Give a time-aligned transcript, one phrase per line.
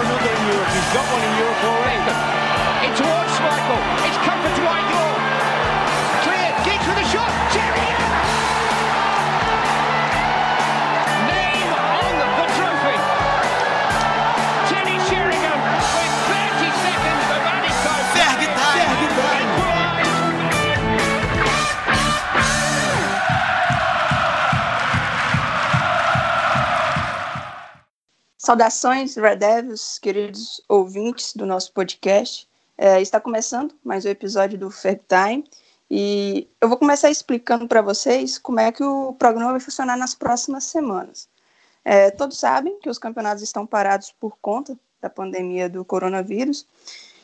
[0.00, 0.70] another in Europe.
[0.72, 2.00] He's got one in Europe already.
[2.86, 3.80] In towards Michael.
[4.08, 4.91] It's comfort to.
[28.52, 32.46] Saudações, Red Devils, queridos ouvintes do nosso podcast.
[32.76, 35.42] É, está começando mais um episódio do Fair Time
[35.90, 40.14] e eu vou começar explicando para vocês como é que o programa vai funcionar nas
[40.14, 41.30] próximas semanas.
[41.82, 46.66] É, todos sabem que os campeonatos estão parados por conta da pandemia do coronavírus.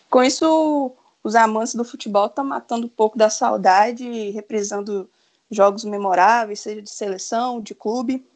[0.09, 5.11] Com isso, os amantes do futebol estão matando um pouco da saudade e reprisando
[5.51, 8.27] jogos memoráveis, seja de seleção, de clube.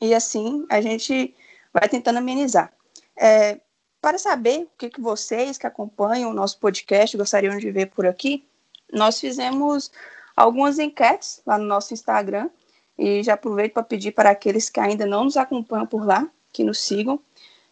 [0.00, 1.32] E assim, a gente
[1.74, 2.72] vai tentando amenizar.
[3.16, 3.60] É,
[4.00, 8.06] para saber o que, que vocês que acompanham o nosso podcast gostariam de ver por
[8.06, 8.46] aqui,
[8.92, 9.90] nós fizemos
[10.36, 12.48] algumas enquetes lá no nosso Instagram
[12.96, 16.62] e já aproveito para pedir para aqueles que ainda não nos acompanham por lá, que
[16.62, 17.20] nos sigam,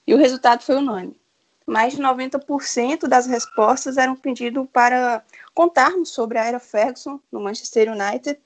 [0.05, 1.17] e o resultado foi unânime.
[1.64, 7.92] Mais de 90% das respostas eram pedido para contarmos sobre a era Ferguson no Manchester
[7.92, 8.41] United,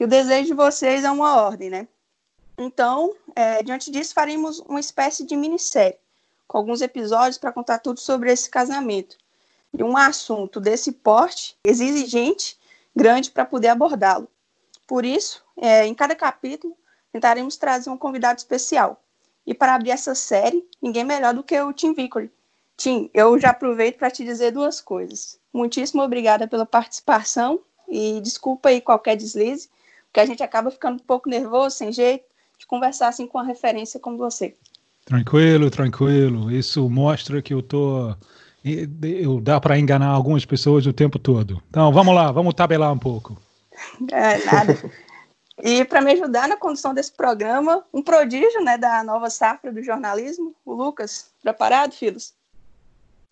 [0.00, 1.86] e o desejo de vocês é uma ordem, né?
[2.58, 5.98] Então, é, diante disso, faremos uma espécie de minissérie,
[6.46, 9.16] com alguns episódios para contar tudo sobre esse casamento.
[9.72, 12.58] E um assunto desse porte exige gente
[12.94, 14.28] grande para poder abordá-lo.
[14.86, 16.76] Por isso, é, em cada capítulo,
[17.10, 19.02] tentaremos trazer um convidado especial.
[19.46, 22.30] E para abrir essa série, ninguém melhor do que o Tim Vickery.
[22.76, 25.38] Tim, eu já aproveito para te dizer duas coisas.
[25.52, 29.68] Muitíssimo obrigada pela participação e desculpa aí qualquer deslize,
[30.06, 32.24] porque a gente acaba ficando um pouco nervoso, sem jeito,
[32.62, 34.54] de conversar assim com uma referência como você.
[35.04, 36.50] Tranquilo, tranquilo.
[36.50, 38.14] Isso mostra que eu tô.
[38.64, 41.60] Eu dá para enganar algumas pessoas o tempo todo.
[41.68, 43.36] Então, vamos lá, vamos tabelar um pouco.
[44.12, 44.78] É, nada.
[45.60, 49.82] E para me ajudar na condução desse programa, um prodígio né, da nova safra do
[49.82, 51.30] jornalismo, o Lucas.
[51.42, 52.34] Preparado, filhos?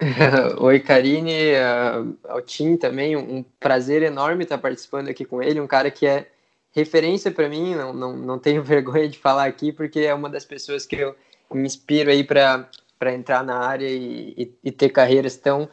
[0.59, 5.67] Oi, Karine, uh, ao Tim também, um prazer enorme estar participando aqui com ele, um
[5.67, 6.27] cara que é
[6.73, 10.45] referência para mim, não, não, não tenho vergonha de falar aqui, porque é uma das
[10.45, 11.15] pessoas que eu
[11.53, 12.69] me inspiro aí para
[13.13, 15.69] entrar na área e, e, e, ter carreiras tão,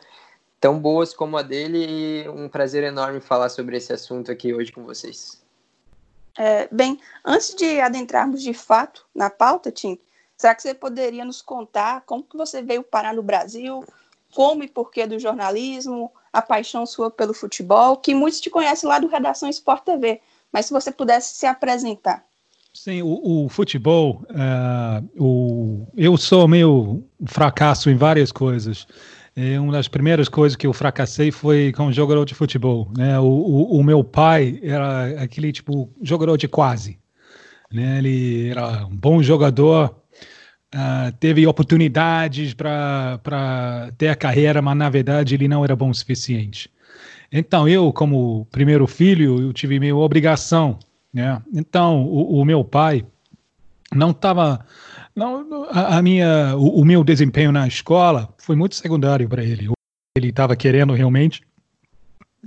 [0.59, 1.85] tão boas como a dele,
[2.25, 5.41] e um prazer enorme falar sobre esse assunto aqui hoje com vocês.
[6.37, 9.99] É, bem, antes de adentrarmos de fato na pauta, Tim,
[10.35, 13.83] será que você poderia nos contar como que você veio parar no Brasil,
[14.33, 18.99] como e porquê do jornalismo, a paixão sua pelo futebol, que muitos te conhecem lá
[18.99, 20.21] do Redação Sport TV,
[20.51, 22.25] mas se você pudesse se apresentar.
[22.73, 28.85] Sim, o, o futebol, uh, o, eu sou meio fracasso em várias coisas.
[29.35, 32.91] E uma das primeiras coisas que eu fracassei foi como jogador de futebol.
[32.95, 33.19] Né?
[33.19, 36.99] O, o, o, meu pai era aquele tipo jogador de quase.
[37.71, 37.97] Né?
[37.97, 39.95] Ele era um bom jogador,
[40.73, 45.95] uh, teve oportunidades para ter a carreira, mas na verdade ele não era bom o
[45.95, 46.71] suficiente.
[47.31, 50.79] Então, eu, como primeiro filho, eu tive meio obrigação,
[51.13, 51.41] né?
[51.53, 53.05] Então, o, o meu pai
[53.93, 54.65] não estava...
[55.15, 59.69] Não, a, a, minha, o, o, meu desempenho na escola foi muito secundário para ele.
[60.15, 61.41] Ele estava querendo realmente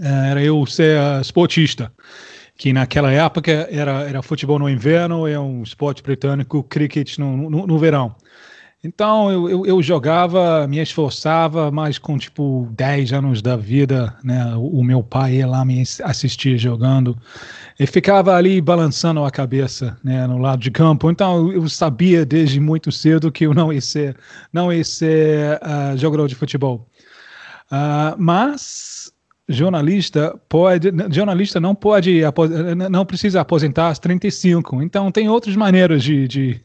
[0.00, 1.92] era eu ser uh, esportista,
[2.56, 7.66] que naquela época era, era futebol no inverno, é um esporte britânico, cricket no, no,
[7.66, 8.14] no verão.
[8.82, 14.54] Então eu, eu, eu, jogava, me esforçava, mas com tipo 10 anos da vida, né?
[14.56, 17.14] O, o, meu pai ia lá me assistir jogando
[17.78, 20.26] e ficava ali balançando a cabeça, né?
[20.26, 21.10] No lado de campo.
[21.10, 24.16] Então eu sabia desde muito cedo que eu não ia ser,
[24.50, 26.88] não ia ser uh, jogador de futebol.
[27.70, 29.12] Uh, mas
[29.46, 32.22] jornalista pode, jornalista não pode,
[32.90, 34.82] não precisa aposentar às 35.
[34.82, 36.60] Então tem outras maneiras de, de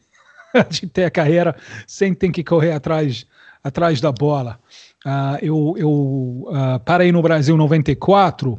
[0.68, 1.56] de ter a carreira
[1.86, 3.26] sem ter que correr atrás,
[3.62, 4.58] atrás da bola.
[5.04, 8.58] Uh, eu eu uh, parei no Brasil em 94, uh,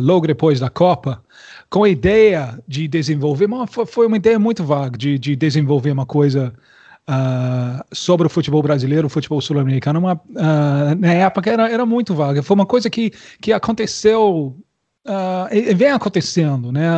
[0.00, 1.20] logo depois da Copa,
[1.68, 6.06] com a ideia de desenvolver, uma, foi uma ideia muito vaga, de, de desenvolver uma
[6.06, 6.52] coisa
[7.92, 10.00] sobre o futebol brasileiro, o futebol sul-americano.
[10.98, 13.12] na época era, era muito vaga, foi uma coisa que,
[13.42, 14.56] que aconteceu,
[15.52, 16.88] e vem acontecendo né,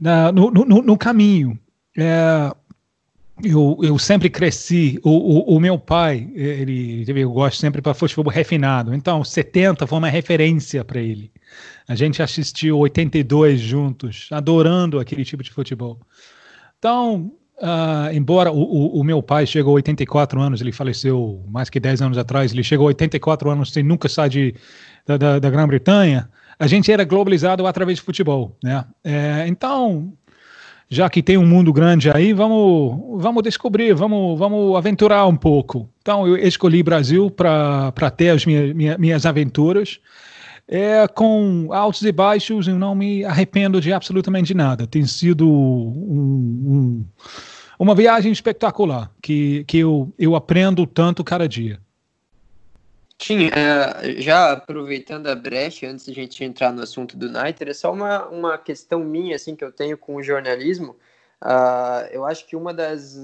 [0.00, 1.56] na, no, no, no caminho.
[1.96, 2.52] É,
[3.44, 8.30] eu, eu sempre cresci, o, o, o, meu pai, ele eu gosto sempre para futebol
[8.30, 11.30] refinado, então 70 foi uma referência para ele.
[11.88, 15.98] A gente assistiu 82 juntos, adorando aquele tipo de futebol.
[16.78, 21.80] Então, uh, embora o, o, meu pai chegou a 84 anos, ele faleceu mais que
[21.80, 24.54] 10 anos atrás, ele chegou a 84 anos sem nunca sair de,
[25.06, 26.28] da, da, da Grã-Bretanha,
[26.60, 28.84] a gente era globalizado através de futebol, né?
[29.02, 30.12] É, então,
[30.90, 35.88] já que tem um mundo grande aí, vamos, vamos descobrir, vamos, vamos aventurar um pouco.
[36.02, 40.00] Então, eu escolhi Brasil para ter as minhas, minhas, aventuras.
[40.66, 44.84] É, com altos e baixos, eu não me arrependo de absolutamente nada.
[44.84, 47.06] Tem sido um, um,
[47.78, 51.78] uma viagem espetacular, que, que eu, eu aprendo tanto cada dia.
[53.20, 57.68] Sim, é, já aproveitando a brecha, antes de a gente entrar no assunto do Niter,
[57.68, 60.96] é só uma, uma questão minha, assim, que eu tenho com o jornalismo.
[61.42, 63.14] Uh, eu acho que uma das,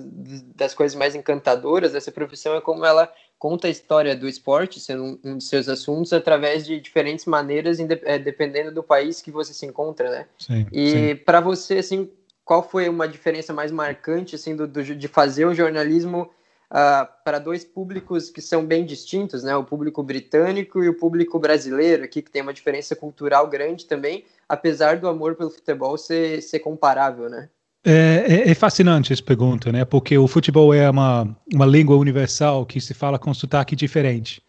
[0.55, 5.03] das coisas mais encantadoras dessa profissão é como ela conta a história do esporte, sendo
[5.03, 9.55] um, um dos seus assuntos, através de diferentes maneiras, é, dependendo do país que você
[9.55, 10.27] se encontra, né?
[10.39, 12.11] Sim, e para você, assim,
[12.45, 16.31] qual foi uma diferença mais marcante, assim, do, do de fazer o jornalismo
[16.71, 19.57] uh, para dois públicos que são bem distintos, né?
[19.57, 24.25] O público britânico e o público brasileiro aqui, que tem uma diferença cultural grande também,
[24.49, 27.49] apesar do amor pelo futebol ser, ser comparável, né?
[27.89, 29.85] É, é, é, fascinante essa pergunta, né?
[29.85, 34.43] Porque o futebol é uma, uma língua universal que se fala com sotaque diferente.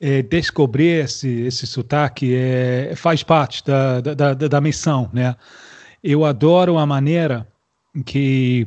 [0.00, 5.36] É, descobrir esse, esse sotaque é, faz parte da, da, da, da missão, né?
[6.02, 7.46] Eu adoro a maneira
[8.06, 8.66] que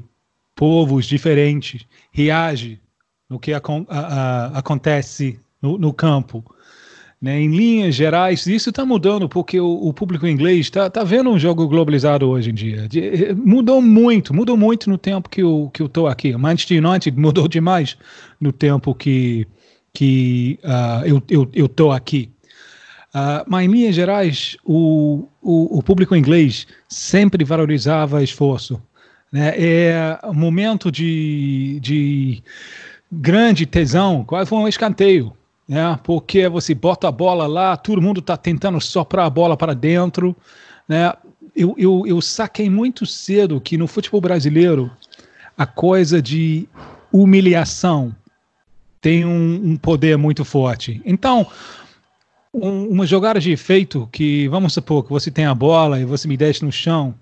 [0.56, 2.80] povos diferentes reagem
[3.30, 6.44] no que a, a, acontece no, no campo.
[7.22, 7.42] Né?
[7.42, 11.40] Em linhas gerais, isso está mudando porque o, o público inglês está tá vendo um
[11.40, 12.88] jogo globalizado hoje em dia.
[12.88, 16.36] De, eh, mudou muito, mudou muito no tempo que eu que estou aqui.
[16.36, 17.98] Manchester United mudou demais
[18.40, 19.48] no tempo que
[19.94, 22.30] que uh, eu eu eu estou aqui.
[23.16, 28.82] Uh, mas em linhas gerais, o, o, o público inglês sempre valorizava esforço.
[29.36, 29.54] Né?
[29.58, 32.42] É um momento de, de
[33.12, 35.34] grande tesão, quase um escanteio.
[35.68, 36.00] Né?
[36.06, 40.34] Porque você bota a bola lá, todo mundo está tentando soprar a bola para dentro.
[40.88, 41.12] Né?
[41.54, 44.90] Eu, eu, eu saquei muito cedo que no futebol brasileiro
[45.58, 46.66] a coisa de
[47.12, 48.16] humilhação
[49.02, 51.02] tem um, um poder muito forte.
[51.06, 51.46] Então,
[52.54, 56.26] um, uma jogada de efeito que, vamos supor, que você tem a bola e você
[56.26, 57.14] me deixa no chão,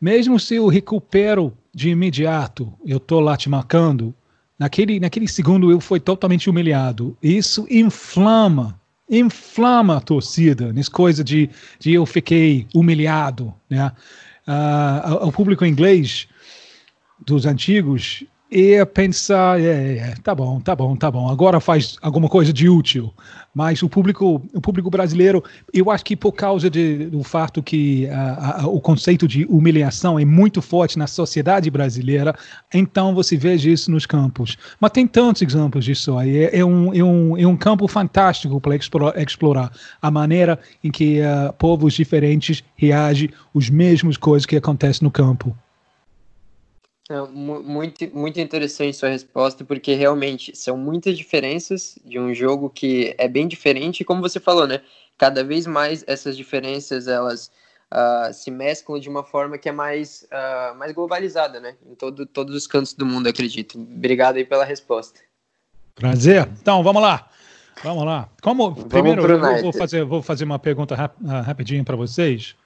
[0.00, 4.14] mesmo se eu recupero de imediato, eu estou lá te marcando,
[4.58, 7.16] naquele, naquele segundo eu fui totalmente humilhado.
[7.22, 13.52] Isso inflama, inflama a torcida, nessa coisa de, de eu fiquei humilhado.
[13.68, 13.92] Né?
[14.46, 16.28] Uh, o público inglês
[17.24, 22.28] dos antigos e pensar, é, é, tá bom, tá bom, tá bom, agora faz alguma
[22.28, 23.12] coisa de útil.
[23.52, 28.06] Mas o público, o público brasileiro, eu acho que por causa de, do fato que
[28.64, 32.34] o conceito de humilhação é muito forte na sociedade brasileira,
[32.72, 34.58] então você vê isso nos campos.
[34.78, 36.44] Mas tem tantos exemplos disso aí.
[36.44, 39.72] É, é um, é, um, é um campo fantástico para explorar, explorar
[40.02, 45.56] a maneira em que uh, povos diferentes reagem às mesmas coisas que acontecem no campo.
[47.08, 53.14] É, muito, muito interessante sua resposta, porque realmente são muitas diferenças de um jogo que
[53.16, 54.80] é bem diferente, e como você falou, né?
[55.16, 57.50] Cada vez mais essas diferenças elas
[57.92, 61.76] uh, se mesclam de uma forma que é mais, uh, mais globalizada, né?
[61.88, 63.78] Em todo, todos os cantos do mundo, acredito.
[63.78, 65.20] Obrigado aí pela resposta.
[65.94, 66.48] Prazer.
[66.60, 67.28] Então, vamos lá.
[67.84, 68.28] Vamos lá.
[68.42, 72.56] Como vamos primeiro eu vou fazer, vou fazer uma pergunta rap, uh, rapidinho para vocês.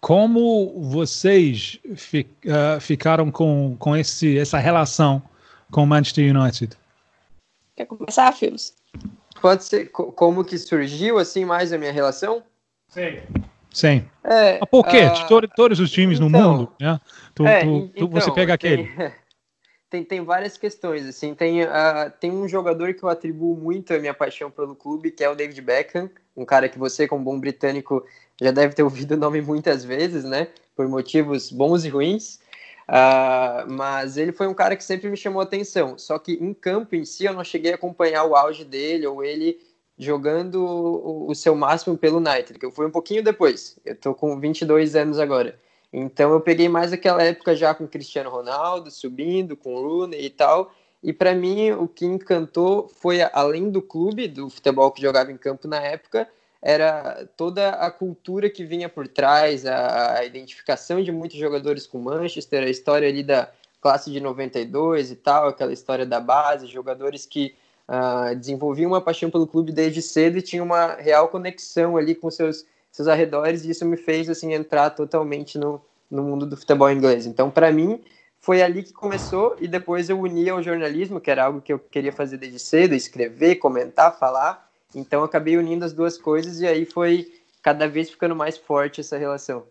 [0.00, 5.22] Como vocês fi, uh, ficaram com, com esse, essa relação
[5.70, 6.76] com o Manchester United?
[7.76, 8.74] Quer começar, Filos?
[9.40, 12.42] Pode ser como que surgiu assim mais a minha relação?
[12.88, 13.20] Sim.
[13.72, 14.04] Sim.
[14.24, 15.02] É, Mas por quê?
[15.04, 17.00] Uh, de todos os times então, no mundo, né?
[17.34, 18.84] Tu, é, tu, tu, então, você pega aquele.
[18.84, 19.12] Tem,
[19.90, 21.34] tem, tem, várias questões, assim.
[21.34, 25.22] Tem, uh, tem um jogador que eu atribuo muito a minha paixão pelo clube, que
[25.22, 28.04] é o David Beckham, um cara que você, como bom britânico,
[28.40, 30.48] já deve ter ouvido o nome muitas vezes, né?
[30.74, 32.40] Por motivos bons e ruins.
[32.88, 35.98] Uh, mas ele foi um cara que sempre me chamou atenção.
[35.98, 39.22] Só que em campo em si eu não cheguei a acompanhar o auge dele ou
[39.22, 39.58] ele
[39.96, 40.64] jogando
[41.28, 43.78] o, seu máximo pelo United, que eu fui um pouquinho depois.
[43.84, 45.60] Eu tô com 22 anos agora.
[45.92, 50.30] Então eu peguei mais aquela época já com Cristiano Ronaldo subindo, com o Rooney e
[50.30, 50.72] tal.
[51.02, 55.36] E para mim o que encantou foi além do clube, do futebol que jogava em
[55.36, 56.26] campo na época,
[56.62, 61.98] era toda a cultura que vinha por trás, a, a, identificação de muitos jogadores com
[61.98, 63.50] Manchester, a história ali da
[63.80, 67.54] classe de 92 e tal, aquela história da base, jogadores que
[67.88, 72.30] uh, desenvolviam uma paixão pelo clube desde cedo e tinham uma real conexão ali com
[72.30, 76.90] seus, seus arredores, e isso me fez assim entrar totalmente no, no mundo do futebol
[76.90, 77.24] inglês.
[77.24, 78.02] Então, para mim,
[78.38, 81.78] foi ali que começou e depois eu uni ao jornalismo, que era algo que eu
[81.78, 84.69] queria fazer desde cedo, escrever, comentar, falar.
[84.94, 87.32] Então acabei unindo as duas coisas e aí foi
[87.62, 89.64] cada vez ficando mais forte essa relação.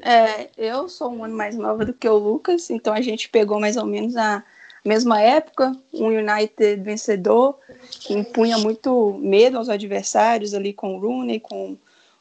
[0.00, 3.58] É, eu sou um ano mais nova do que o Lucas, então a gente pegou
[3.58, 4.44] mais ou menos a
[4.84, 7.58] mesma época, um United vencedor,
[7.90, 11.76] que impunha muito medo aos adversários ali com o Rooney, com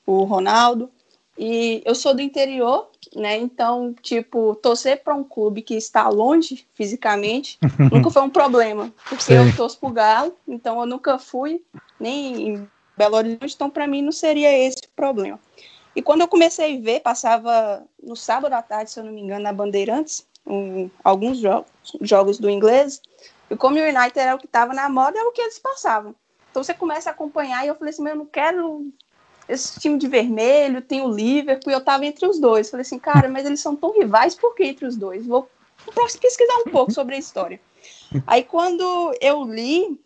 [0.05, 0.89] o Ronaldo.
[1.37, 3.37] E eu sou do interior, né?
[3.37, 7.59] Então, tipo, torcer para um clube que está longe fisicamente
[7.91, 9.33] nunca foi um problema, porque Sim.
[9.33, 11.61] eu torço pro Galo, então eu nunca fui
[11.99, 15.39] nem em Belo Horizonte, então para mim não seria esse o problema.
[15.93, 19.21] E quando eu comecei a ver, passava no sábado à tarde, se eu não me
[19.21, 21.67] engano, na Bandeirantes, um, alguns jogos,
[22.01, 23.01] jogos do inglês,
[23.49, 26.15] e como o United era o que estava na moda, é o que eles passavam.
[26.51, 28.87] Então você começa a acompanhar e eu falei assim, eu não quero
[29.47, 32.69] esse time de vermelho, tem o Liverpool, e eu tava entre os dois.
[32.69, 35.25] Falei assim, cara, mas eles são tão rivais, por que entre os dois?
[35.25, 35.49] Vou,
[36.19, 37.59] pesquisar um pouco sobre a história.
[38.25, 39.99] Aí quando eu li,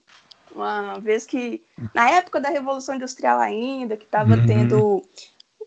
[0.53, 4.45] uma vez que, na época da Revolução Industrial ainda, que estava uhum.
[4.45, 5.01] tendo.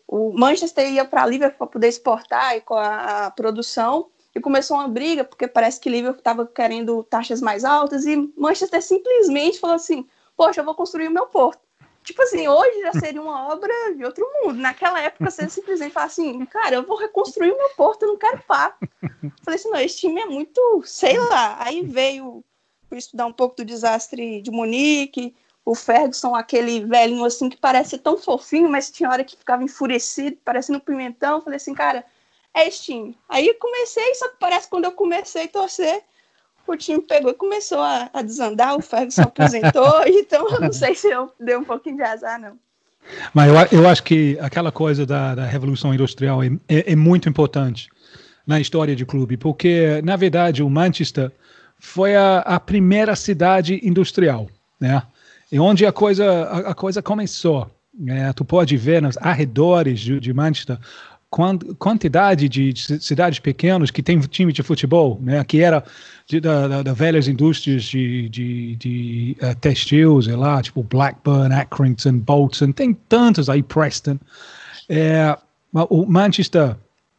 [0.06, 4.76] O Manchester ia para Liverpool para poder exportar e com a, a, produção, e começou
[4.76, 9.76] uma briga, porque parece que Liverpool estava querendo taxas mais altas, e Manchester simplesmente falou
[9.76, 11.60] assim: Poxa, eu vou construir o meu porto.
[12.02, 14.58] Tipo assim, hoje já seria uma obra de outro mundo.
[14.58, 18.16] Naquela época, você simplesmente fala assim, cara, eu vou reconstruir o meu porto, eu não
[18.16, 18.76] quero pá.
[19.42, 21.56] Falei assim, não, esse time é muito, sei lá.
[21.60, 22.44] Aí veio
[22.88, 27.96] por estudar um pouco do desastre de Munique, o Ferguson, aquele velhinho assim que parece
[27.96, 31.40] tão fofinho, mas tinha hora que ficava enfurecido, parecendo um pimentão.
[31.40, 32.04] Falei assim, cara,
[32.52, 33.18] é esse time.
[33.28, 36.02] Aí comecei, só que parece que quando eu comecei a torcer,
[36.66, 40.94] o time pegou e começou a, a desandar, o Ferguson aposentou, então eu não sei
[40.94, 42.56] se eu dei um pouquinho de azar, não.
[43.34, 47.28] Mas eu, eu acho que aquela coisa da, da Revolução Industrial é, é, é, muito
[47.28, 47.88] importante
[48.46, 51.30] na história do clube, porque, na verdade, o Manchester
[51.78, 54.48] foi a, a primeira cidade industrial,
[54.80, 55.02] né?
[55.50, 57.70] E onde a coisa, a, a coisa começou.
[57.92, 58.32] Né?
[58.32, 60.78] Tu pode ver nos arredores de, de Manchester
[61.78, 65.82] quantidade de cidades pequenas que tem time de futebol, né, que era
[66.26, 71.54] de, da, da, da, velhas indústrias de, de, de uh, textil, sei lá, tipo Blackburn,
[71.54, 74.18] Accrington, Bolton, tem tantos aí, Preston.
[74.90, 75.34] É,
[75.88, 76.76] o Manchester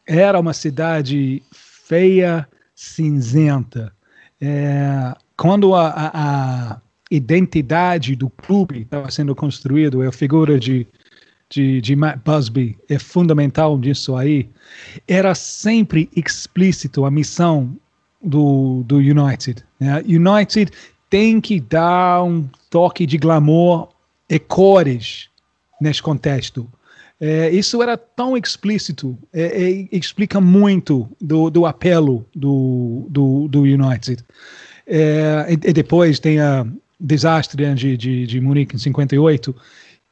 [0.08, 3.92] era uma cidade feia, cinzenta.
[4.40, 10.86] É, quando a, a, a identidade do clube estava sendo construída, a figura de
[11.54, 14.50] de, de Matt Busby é fundamental nisso aí.
[15.08, 17.76] Era sempre explícito a missão
[18.22, 19.64] do, do United.
[19.80, 20.04] Né?
[20.08, 20.72] United
[21.10, 23.90] tem que dar um toque de glamour
[24.28, 25.30] e cores
[25.80, 26.68] nesse contexto.
[27.22, 33.62] É, isso era tão explícito, é, é, explica muito do, do apelo do, do, do
[33.62, 34.24] United.
[34.88, 36.66] É, e, e, depois tem a
[37.00, 39.56] desastre de, de, de Munique em 58,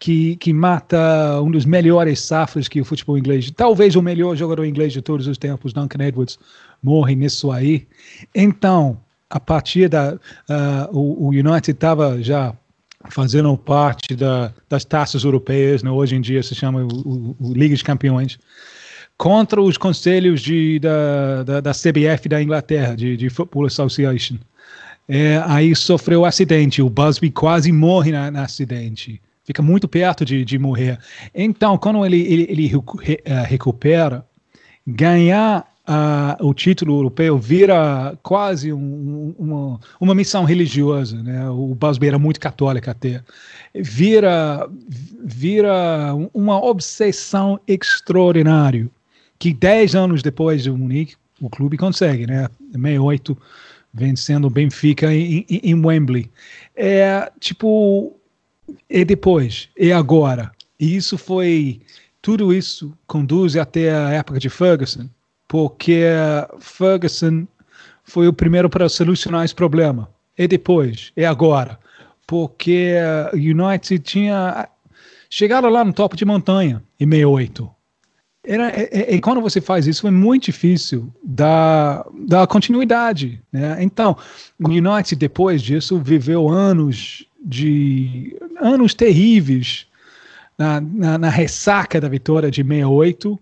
[0.01, 4.65] que, que mata um dos melhores safras que o futebol inglês, talvez o melhor jogador
[4.65, 6.39] inglês de todos os tempos, Duncan Edwards,
[6.81, 7.87] morre nisso aí.
[8.33, 10.15] Então, a partir da.
[10.49, 12.51] Uh, o, o, United estava já
[13.11, 15.91] fazendo parte da, das taças europeias, né?
[15.91, 18.39] hoje em dia se chama o, o, o Liga de Campeões,
[19.15, 24.37] contra os conselhos de, da, da, da CBF da Inglaterra, de, de Football Association.
[25.07, 30.45] É, aí sofreu um acidente, o Busby quase morre na, acidente fica muito perto de,
[30.45, 30.97] de morrer.
[31.35, 32.71] Então, quando ele, ele, ele
[33.25, 34.25] eh, recupera,
[34.87, 41.49] ganhar uh, o título europeu vira quase um, uma, uma missão religiosa, né?
[41.49, 43.21] O Busby era muito católico até.
[43.75, 44.69] Vira,
[45.23, 48.89] vira uma obsessão extraordinária
[49.37, 52.47] que dez anos depois do Munique, o clube consegue, né?
[52.73, 53.37] 68,
[53.93, 56.29] vencendo o Benfica em, em, em Wembley.
[56.75, 58.15] É, tipo,
[58.89, 60.51] e depois, e agora.
[60.79, 61.81] E isso foi,
[62.21, 65.09] tudo isso conduz até a época de Ferguson,
[65.47, 66.03] porque
[66.59, 67.47] Ferguson
[68.03, 70.09] foi o primeiro para solucionar esse problema.
[70.37, 71.77] E depois, e agora,
[72.25, 72.95] porque
[73.33, 74.67] o United tinha
[75.29, 77.69] chegado lá no topo de montanha em 68.
[78.43, 83.39] Era, e, e, quando você faz isso é muito difícil dar, dar continuidade.
[83.51, 83.83] Né?
[83.83, 84.17] Então,
[84.59, 89.87] o United depois disso viveu anos de anos terríveis
[90.57, 93.39] na, na, na, ressaca da vitória de 68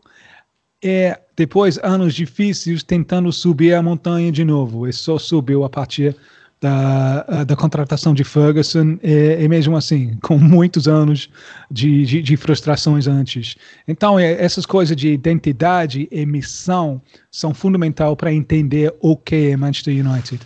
[0.82, 6.16] é depois anos difíceis tentando subir a montanha de novo e só subiu a partir
[6.62, 11.30] da, da contratação de Ferguson é, é, mesmo assim, com muitos anos
[11.72, 13.56] de, de, de frustrações antes.
[13.88, 17.02] Então, é, essas coisas de identidade e missão
[17.32, 20.46] são fundamental para entender o que é Manchester United.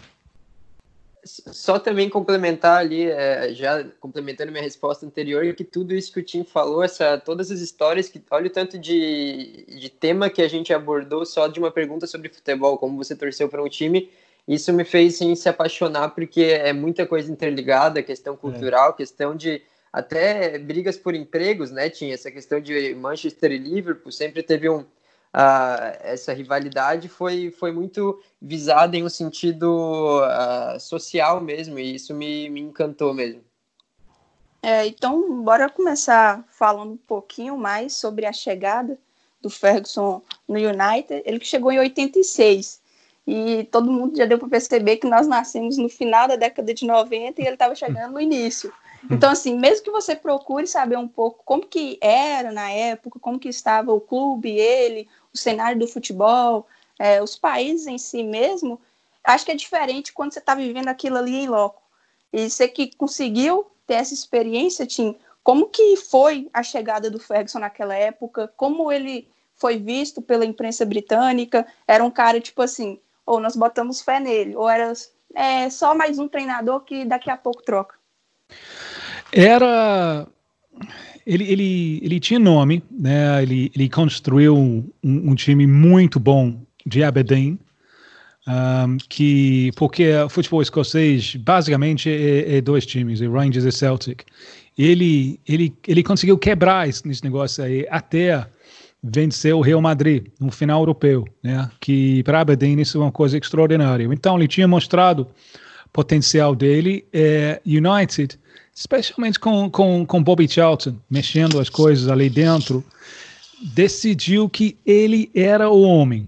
[1.25, 6.23] Só também complementar ali, é, já complementando minha resposta anterior, que tudo isso que o
[6.23, 10.47] Tim falou, essa, todas as histórias, que olha o tanto de, de tema que a
[10.47, 14.09] gente abordou só de uma pergunta sobre futebol, como você torceu para um time,
[14.47, 18.93] isso me fez sim, se apaixonar, porque é muita coisa interligada, questão cultural, é.
[18.93, 19.61] questão de
[19.91, 21.89] até brigas por empregos, né?
[21.89, 24.83] Tinha essa questão de Manchester e Liverpool, sempre teve um.
[25.35, 32.13] Uh, essa rivalidade foi, foi muito visada em um sentido uh, social mesmo, e isso
[32.13, 33.41] me, me encantou mesmo.
[34.61, 38.97] É, então, bora começar falando um pouquinho mais sobre a chegada
[39.41, 41.23] do Ferguson no United.
[41.25, 42.81] Ele que chegou em 86
[43.27, 46.85] e todo mundo já deu para perceber que nós nascemos no final da década de
[46.85, 48.71] 90 e ele estava chegando no início.
[49.11, 53.37] Então, assim, mesmo que você procure saber um pouco como que era na época, como
[53.37, 56.67] que estava o clube, ele, o cenário do futebol,
[56.99, 58.79] é, os países em si mesmo,
[59.23, 61.81] acho que é diferente quando você está vivendo aquilo ali em loco.
[62.31, 67.59] E você que conseguiu ter essa experiência, Tim, como que foi a chegada do Ferguson
[67.59, 68.51] naquela época?
[68.55, 71.65] Como ele foi visto pela imprensa britânica?
[71.87, 74.93] Era um cara, tipo assim, ou nós botamos fé nele, ou era
[75.33, 77.95] é, só mais um treinador que daqui a pouco troca?
[79.31, 80.27] Era.
[81.25, 83.41] Ele, ele, ele tinha nome, né?
[83.41, 87.57] ele, ele construiu um, um time muito bom de Aberdeen,
[88.45, 94.23] um, que porque o futebol escocês basicamente é, é, dois times, é Rangers e Celtic.
[94.77, 98.45] Ele, ele, ele conseguiu quebrar esse, esse negócio aí até
[99.03, 101.69] venceu o Real Madrid no final europeu, né?
[101.79, 104.05] Que para Aberdeen isso é uma coisa extraordinária.
[104.11, 105.27] Então ele tinha mostrado
[105.91, 107.05] potencial dele.
[107.13, 108.39] É, United,
[108.75, 112.83] especialmente com, com, com Bobby Charlton, mexendo as coisas ali dentro,
[113.73, 116.27] decidiu que ele era o homem.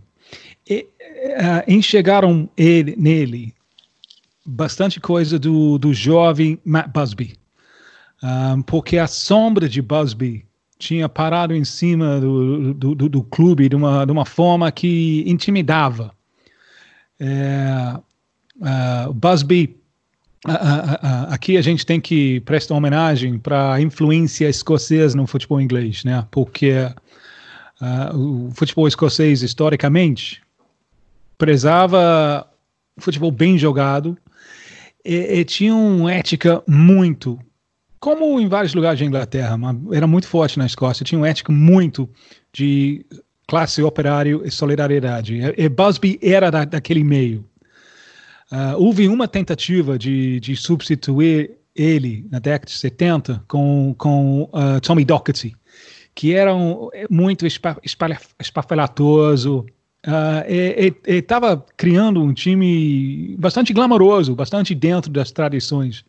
[0.67, 3.53] E, uh, enxergaram ele, nele
[4.45, 7.35] bastante coisa do, do jovem Matt Busby.
[8.21, 10.45] Um, porque a sombra de Busby
[10.77, 15.23] tinha parado em cima do, do, do, do clube de uma, de uma forma que
[15.25, 16.13] intimidava.
[17.19, 17.97] É,
[18.57, 19.75] uh, Busby,
[20.51, 25.59] uh, uh, aqui a gente tem que prestar homenagem para a influência escocesa no futebol
[25.59, 26.25] inglês, né?
[26.31, 26.73] Porque
[28.13, 30.41] o futebol escocês, historicamente,
[31.37, 32.47] prezava
[32.97, 34.17] futebol bem jogado
[35.03, 37.37] e, e tinha uma ética muito
[38.05, 39.57] como em vários lugares da Inglaterra,
[39.91, 42.07] era muito forte na Escócia, tinha um ético muito
[42.53, 43.03] de
[43.47, 45.39] classe operário e solidariedade.
[45.57, 47.43] E Busby era da, daquele meio.
[48.51, 54.79] Uh, houve uma tentativa de, de substituir ele na década de 70 com, com uh,
[54.81, 55.55] Tommy Docherty,
[56.13, 59.65] que era um, muito espalhafatoso,
[60.07, 66.05] Uh, e estava criando um time bastante glamouroso, bastante dentro das tradições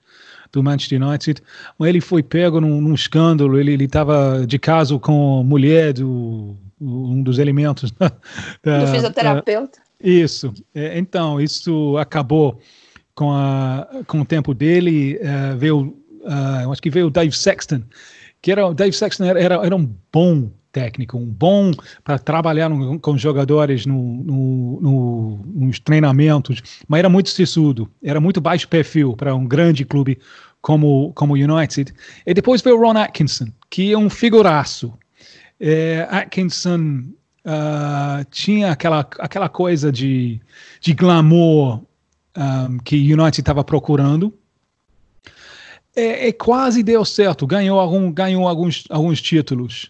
[0.53, 1.43] do Manchester United.
[1.81, 7.23] Ele foi pego num, num escândalo, ele estava de caso com a mulher do um
[7.23, 7.91] dos elementos
[8.63, 9.79] da, do fisioterapeuta.
[10.03, 10.53] Isso.
[10.75, 12.61] É, então, isso acabou
[13.15, 15.17] com, a, com o tempo dele.
[15.17, 17.83] Uh, veio, uh, acho que veio o Dave Sexton,
[18.41, 21.73] que era o Dave Sexton era, era, era um bom técnico, um bom
[22.05, 28.21] para trabalhar no, com jogadores no, no, no, nos treinamentos, mas era muito sisudo, era
[28.21, 30.19] muito baixo perfil para um grande clube
[30.61, 31.95] como como United.
[32.27, 34.93] E depois veio o Ron Atkinson, que é um figuraço.
[35.59, 37.05] É, Atkinson
[37.47, 40.41] uh, tinha aquela, aquela coisa de,
[40.81, 41.81] de glamour
[42.37, 44.35] um, que o United estava procurando.
[45.95, 49.89] E, e, quase deu certo, ganhou, algum, ganhou alguns, alguns títulos.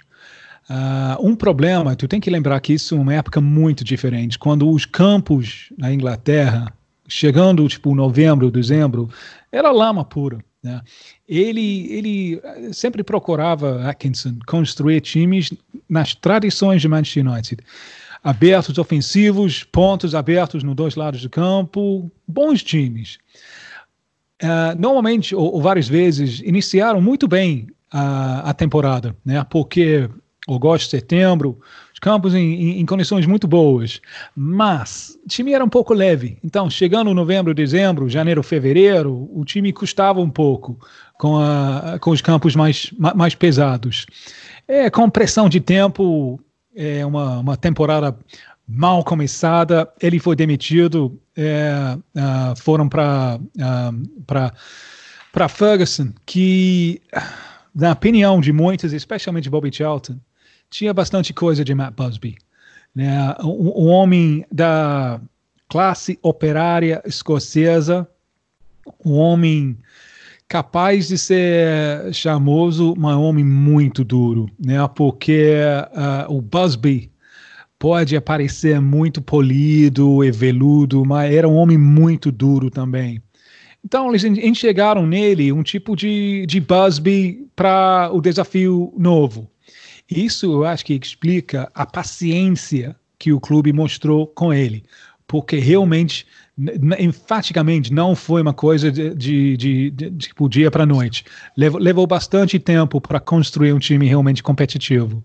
[0.69, 4.39] Uh, um problema, tu tem que lembrar que isso é uma época muito diferente.
[4.39, 6.73] Quando os campos na Inglaterra,
[7.09, 9.09] chegando tipo novembro, dezembro,
[9.51, 10.45] era lama pura.
[10.63, 10.81] Né?
[11.29, 12.41] Ele, ele
[12.73, 15.53] sempre procurava, Atkinson, construir times
[15.89, 17.63] nas tradições de Manchester United.
[18.23, 23.19] Abertos ofensivos, pontos abertos nos dois lados do campo, bons times.
[24.43, 29.45] Uh, normalmente, ou, ou, várias vezes, iniciaram muito bem a, a temporada, né?
[29.49, 30.09] porque
[30.55, 31.59] agosto, setembro,
[31.93, 34.01] os campos em, em, em, condições muito boas,
[34.35, 36.39] mas o time era um pouco leve.
[36.45, 40.79] Então, chegando novembro, dezembro, janeiro, fevereiro, o time custava um pouco
[41.19, 44.07] com, a, com os campos mais, mais pesados.
[44.69, 46.41] É, com pressão de tempo,
[46.75, 48.17] é uma, uma temporada
[48.67, 49.89] mal começada.
[50.01, 54.53] Ele foi demitido, é, uh, foram para uh,
[55.37, 57.03] para Ferguson, que
[57.75, 60.19] na opinião de muitos, especialmente Bobby Charlton,
[60.71, 62.39] tinha bastante coisa de Matt Busby.
[62.95, 63.35] Né?
[63.45, 65.21] Um homem da
[65.69, 68.09] classe operária escocesa,
[69.05, 69.77] um homem
[70.49, 74.77] capaz de ser charmoso, mas um homem muito duro, né?
[74.95, 75.55] Porque
[76.29, 77.11] uh, o Busby
[77.79, 83.21] pode aparecer muito polido e veludo, mas era um homem muito duro também.
[83.85, 89.49] Então eles enxergaram nele um tipo de, de Busby para o desafio novo.
[90.11, 94.85] Isso eu acho que explica a paciência que o clube mostrou com ele,
[95.27, 96.27] porque realmente,
[96.99, 101.25] enfaticamente, não foi uma coisa de, de, de, de tipo dia para noite.
[101.57, 105.23] Levou, levou bastante tempo para construir um time realmente competitivo.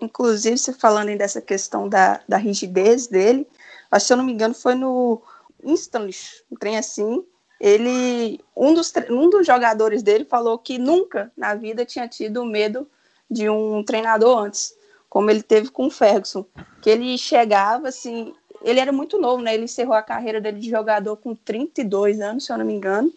[0.00, 3.46] Inclusive, você falando dessa questão da, da rigidez dele,
[3.90, 5.22] acho se eu não me engano foi no
[5.64, 7.24] Instanless, um trem assim,
[7.60, 12.88] ele, um dos, um dos jogadores dele falou que nunca na vida tinha tido medo
[13.30, 14.74] de um treinador antes,
[15.08, 16.44] como ele teve com o Ferguson,
[16.82, 19.54] que ele chegava assim, ele era muito novo, né?
[19.54, 23.12] Ele encerrou a carreira dele de jogador com 32 anos, se eu não me engano,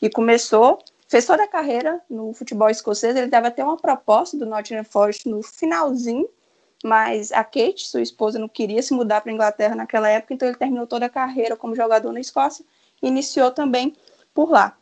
[0.00, 3.16] e começou, fez toda a carreira no futebol escocês.
[3.16, 6.28] Ele deve até uma proposta do Nottingham Forest no finalzinho,
[6.84, 10.48] mas a Kate, sua esposa, não queria se mudar para a Inglaterra naquela época, então
[10.48, 12.64] ele terminou toda a carreira como jogador na Escócia
[13.02, 13.94] e iniciou também
[14.32, 14.76] por lá.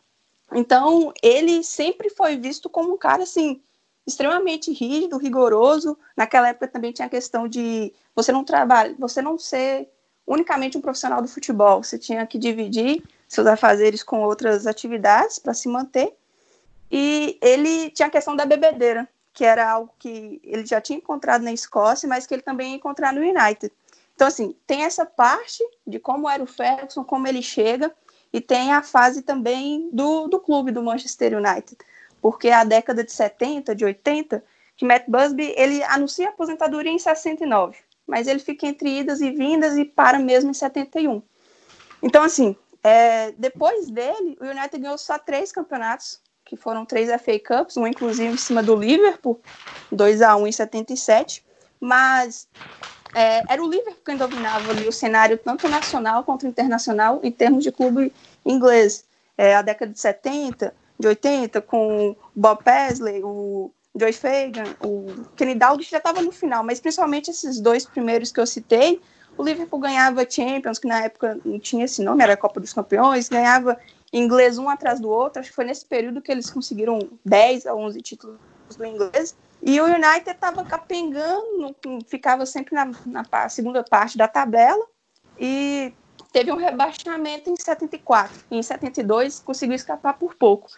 [0.53, 3.61] Então, ele sempre foi visto como um cara assim
[4.07, 5.97] extremamente rígido, rigoroso.
[6.17, 9.87] Naquela época também tinha a questão de você não trabalhar, você não ser
[10.29, 15.53] unicamente um profissional do futebol, você tinha que dividir seus afazeres com outras atividades para
[15.53, 16.15] se manter.
[16.91, 21.43] E ele tinha a questão da bebedeira, que era algo que ele já tinha encontrado
[21.43, 23.73] na Escócia, mas que ele também ia encontrar no United.
[24.15, 27.91] Então, assim, tem essa parte de como era o Ferguson, como ele chega,
[28.31, 31.77] e tem a fase também do, do clube do Manchester United
[32.21, 34.43] porque a década de 70, de 80,
[34.75, 37.77] que Matt Busby ele anuncia a aposentadoria em 69,
[38.09, 41.21] mas ele fica entre idas e vindas e para mesmo em 71.
[42.01, 47.39] Então, assim, é, depois dele, o United ganhou só três campeonatos, que foram três FA
[47.39, 49.39] Cups, um inclusive em cima do Liverpool,
[49.91, 51.45] 2 a 1 em 77,
[51.79, 52.47] mas
[53.13, 57.63] é, era o Liverpool quem dominava ali o cenário tanto nacional quanto internacional em termos
[57.63, 58.11] de clube
[58.43, 59.05] inglês.
[59.37, 65.55] É, a década de 70, de 80, com Bob Paisley, o Joy Fagan, o Kenny
[65.55, 69.01] Dalglish já estava no final, mas principalmente esses dois primeiros que eu citei,
[69.37, 73.29] o Liverpool ganhava Champions, que na época não tinha esse nome, era Copa dos Campeões,
[73.29, 73.79] ganhava
[74.11, 77.73] inglês um atrás do outro, acho que foi nesse período que eles conseguiram 10 a
[77.73, 78.37] 11 títulos
[78.77, 81.75] do inglês, e o United estava capengando,
[82.07, 84.85] ficava sempre na, na segunda parte da tabela,
[85.39, 85.93] e
[86.31, 90.69] teve um rebaixamento em 74, e em 72 conseguiu escapar por pouco.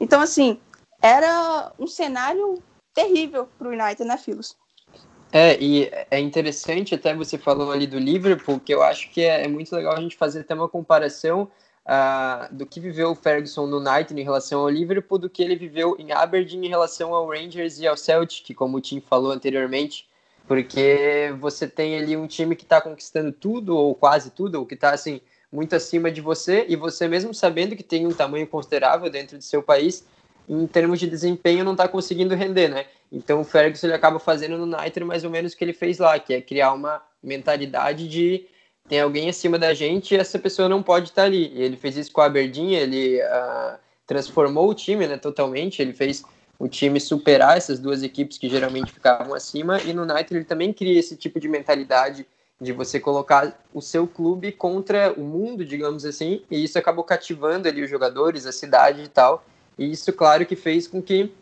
[0.00, 0.60] Então, assim,
[1.00, 2.62] era um cenário
[2.94, 4.56] terrível para o United, né, Filos?
[5.32, 9.44] É, e é interessante, até você falou ali do Liverpool, que eu acho que é,
[9.44, 11.50] é muito legal a gente fazer até uma comparação
[11.86, 15.56] uh, do que viveu o Ferguson no United em relação ao Liverpool, do que ele
[15.56, 20.08] viveu em Aberdeen em relação ao Rangers e ao Celtic, como o Tim falou anteriormente,
[20.46, 24.74] porque você tem ali um time que está conquistando tudo, ou quase tudo, ou que
[24.74, 29.10] está assim, muito acima de você e você mesmo sabendo que tem um tamanho considerável
[29.10, 30.06] dentro do seu país,
[30.48, 32.86] em termos de desempenho não está conseguindo render, né?
[33.10, 35.98] Então o Ferguson ele acaba fazendo no United mais ou menos o que ele fez
[35.98, 38.46] lá, que é criar uma mentalidade de
[38.88, 41.52] tem alguém acima da gente e essa pessoa não pode estar tá ali.
[41.52, 45.82] E ele fez isso com a Aberdeen, ele uh, transformou o time, né, totalmente.
[45.82, 46.22] Ele fez
[46.58, 50.72] o time superar essas duas equipes que geralmente ficavam acima e no United ele também
[50.72, 52.26] cria esse tipo de mentalidade
[52.60, 57.68] de você colocar o seu clube contra o mundo, digamos assim, e isso acabou cativando
[57.68, 59.44] ali os jogadores, a cidade e tal.
[59.78, 61.32] E isso, claro, que fez com que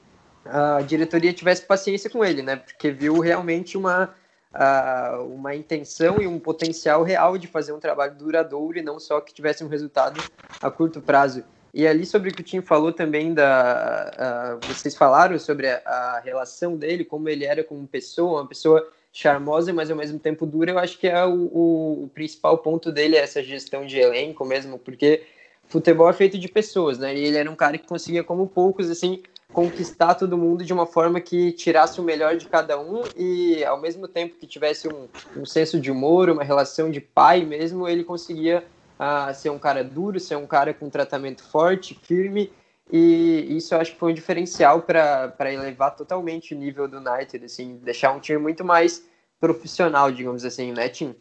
[0.45, 2.57] a diretoria tivesse paciência com ele, né?
[2.57, 4.15] Porque viu realmente uma,
[4.53, 9.21] uh, uma intenção e um potencial real de fazer um trabalho duradouro e não só
[9.21, 10.21] que tivesse um resultado
[10.61, 11.45] a curto prazo.
[11.73, 15.83] E ali sobre o que o Tim falou também da, uh, vocês falaram sobre a,
[15.85, 20.45] a relação dele, como ele era como pessoa, uma pessoa charmosa, mas ao mesmo tempo
[20.45, 23.99] dura, eu acho que é o, o, o, principal ponto dele, é essa gestão de
[23.99, 25.23] elenco mesmo, porque
[25.69, 27.15] futebol é feito de pessoas, né?
[27.15, 29.23] E ele era um cara que conseguia, como poucos, assim,
[29.53, 33.81] conquistar todo mundo de uma forma que tirasse o melhor de cada um e, ao
[33.81, 38.05] mesmo tempo que tivesse um, um senso de humor, uma relação de pai mesmo, ele
[38.05, 38.65] conseguia
[38.99, 42.51] uh, ser um cara duro, ser um cara com tratamento forte, firme
[42.93, 47.45] e isso eu acho que foi um diferencial para elevar totalmente o nível do United,
[47.45, 49.05] assim, deixar um time muito mais
[49.41, 51.15] profissional, digamos assim, né, Tim?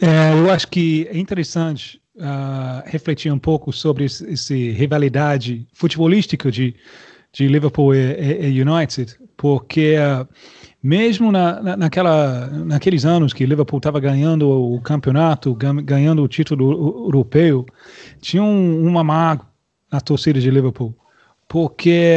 [0.00, 6.74] É, eu acho que é interessante uh, refletir um pouco sobre essa rivalidade futebolística de,
[7.32, 10.26] de Liverpool e, e United, porque uh,
[10.82, 17.06] mesmo na, na, naquela, naqueles anos que Liverpool estava ganhando o campeonato, ganhando o título
[17.06, 17.66] europeu,
[18.20, 19.48] tinha um, uma mágoa
[19.90, 20.96] na torcida de Liverpool,
[21.48, 22.16] porque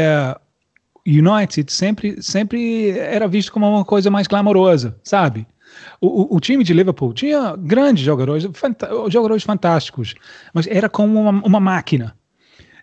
[1.06, 5.48] United sempre, sempre era visto como uma coisa mais glamourosa, sabe?
[6.02, 8.48] O, o, time de Liverpool tinha grandes jogadores,
[9.10, 10.16] jogadores fantásticos,
[10.54, 12.16] mas era como uma, uma máquina.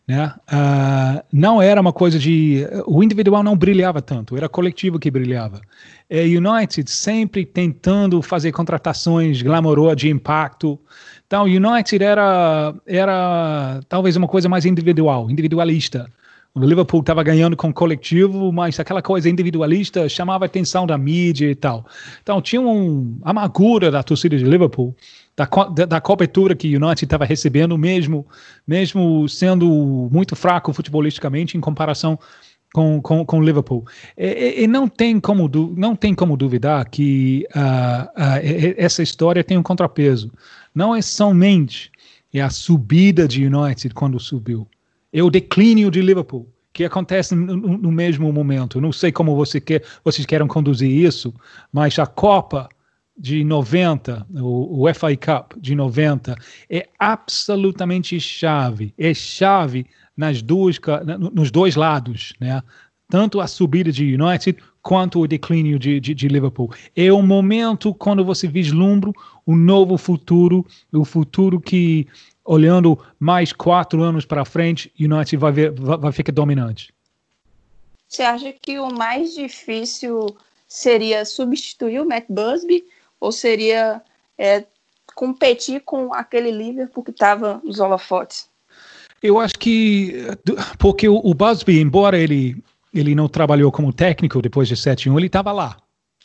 [0.07, 0.33] Né?
[0.49, 2.65] Uh, não era uma coisa de.
[2.87, 5.61] O individual não brilhava tanto, era coletivo que brilhava.
[6.09, 10.79] E United sempre tentando fazer contratações glamourosas de impacto.
[11.27, 16.09] Então, United era, era talvez uma coisa mais individual, individualista.
[16.57, 20.97] O Liverpool estava ganhando com o coletivo, mas aquela coisa individualista chamava a atenção da
[20.97, 21.85] mídia e tal.
[22.23, 24.97] Então, tinha uma amargura da torcida de Liverpool
[25.37, 28.27] da, da, da cobertura que o United estava recebendo, mesmo,
[28.67, 32.19] mesmo sendo muito fraco futebolisticamente em comparação
[32.73, 33.85] com, com, com Liverpool.
[34.17, 39.59] E, e, não, tem como, não tem como duvidar que uh, uh, essa história tem
[39.59, 40.33] um contrapeso.
[40.75, 41.91] Não é somente
[42.43, 44.67] a subida de United quando subiu,
[45.13, 48.83] é o declínio de Liverpool que acontece no, no mesmo momento.
[48.83, 51.33] Não sei como você quer, vocês querem conduzir isso,
[51.73, 52.69] mas a Copa
[53.17, 56.37] de 90, o, o FA Cup de 90,
[56.69, 58.93] é absolutamente chave.
[58.99, 60.79] É chave nas duas,
[61.33, 62.63] nos dois lados, né?
[63.09, 66.71] Tanto a subida de United quanto o declínio de, de, de Liverpool.
[66.95, 69.11] É o momento quando você vislumbra
[69.47, 72.07] um novo futuro, o futuro que,
[72.47, 76.95] olhando mais quatro anos para frente, United vai, ver, vai, vai ficar dominante.
[78.09, 80.37] Você acha que o mais difícil
[80.69, 82.85] seria substituir o Matt Busby
[83.21, 84.01] ou seria
[84.39, 84.65] é,
[85.15, 88.49] competir com aquele Liverpool que estava nos holofotes?
[89.23, 90.27] Eu acho que
[90.79, 92.63] porque o, Busby, embora ele
[92.95, 95.77] ele não trabalhou como técnico depois de 7-1, ele estava lá.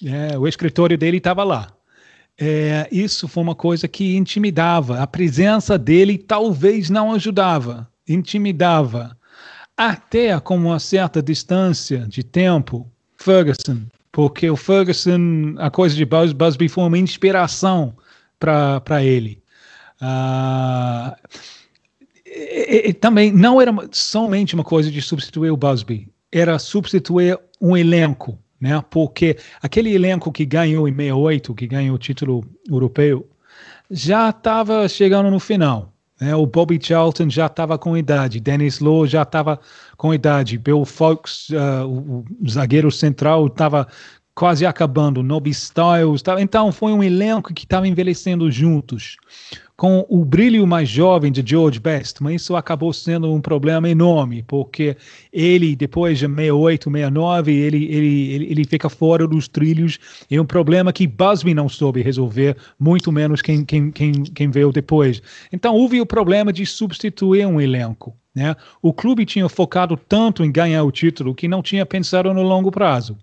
[0.06, 1.68] É, o escritório dele estava lá.
[2.44, 5.00] É, isso foi uma coisa que intimidava.
[5.00, 9.16] A presença dele talvez não ajudava, intimidava.
[9.78, 16.34] Até com uma certa distância de tempo, Ferguson porque o Ferguson, a coisa de Bus,
[16.34, 17.96] Busby foi uma inspiração
[18.40, 19.42] para ele.
[20.02, 21.16] Uh,
[22.26, 27.78] e, e, também não era somente uma coisa de substituir o Busby, era substituir um
[27.78, 28.82] elenco, né?
[28.92, 33.28] Porque aquele elenco que ganhou em 68, que ganhou o título europeu,
[33.90, 35.92] já estava chegando no final.
[36.20, 36.36] Né?
[36.36, 39.60] O Bobby Charlton já estava com idade, Dennis Lowe já estava
[39.98, 43.88] com idade, Bill Fox, uh, o, o, zagueiro central, estava
[44.34, 49.18] quase acabando, Nobby Styles, tava, então foi um elenco que estava envelhecendo juntos
[49.82, 54.44] com o brilho mais jovem de George Best, mas isso acabou sendo um problema enorme,
[54.44, 54.96] porque
[55.34, 59.98] ele, depois de 68, 69, ele, ele, ele, ele fica fora dos trilhos,
[60.30, 64.72] é um problema que Busby não soube resolver, muito menos quem, quem, quem, quem veio
[64.72, 65.20] depois.
[65.52, 68.16] Então houve o problema de substituir um elenco.
[68.36, 68.56] Né?
[68.84, 72.70] O clube tinha focado tanto em ganhar o título que não tinha pensado no longo
[72.70, 73.18] prazo.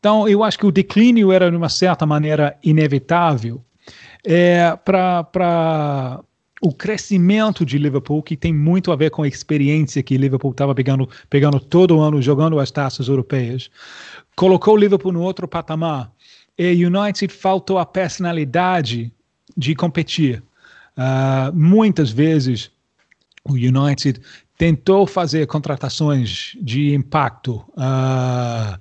[0.00, 3.62] Então, eu acho que o declínio era, de uma certa maneira, inevitável,
[4.24, 6.20] é, para
[6.62, 10.74] o crescimento de Liverpool, que tem muito a ver com a experiência que Liverpool estava
[10.74, 13.70] pegando, pegando todo ano, jogando as taças europeias,
[14.34, 16.10] colocou Liverpool no outro patamar.
[16.58, 19.12] E United faltou a personalidade
[19.56, 20.42] de competir.
[20.96, 22.70] Uh, muitas vezes
[23.44, 24.20] o United
[24.56, 27.64] tentou fazer contratações de impacto.
[27.70, 28.78] Uh,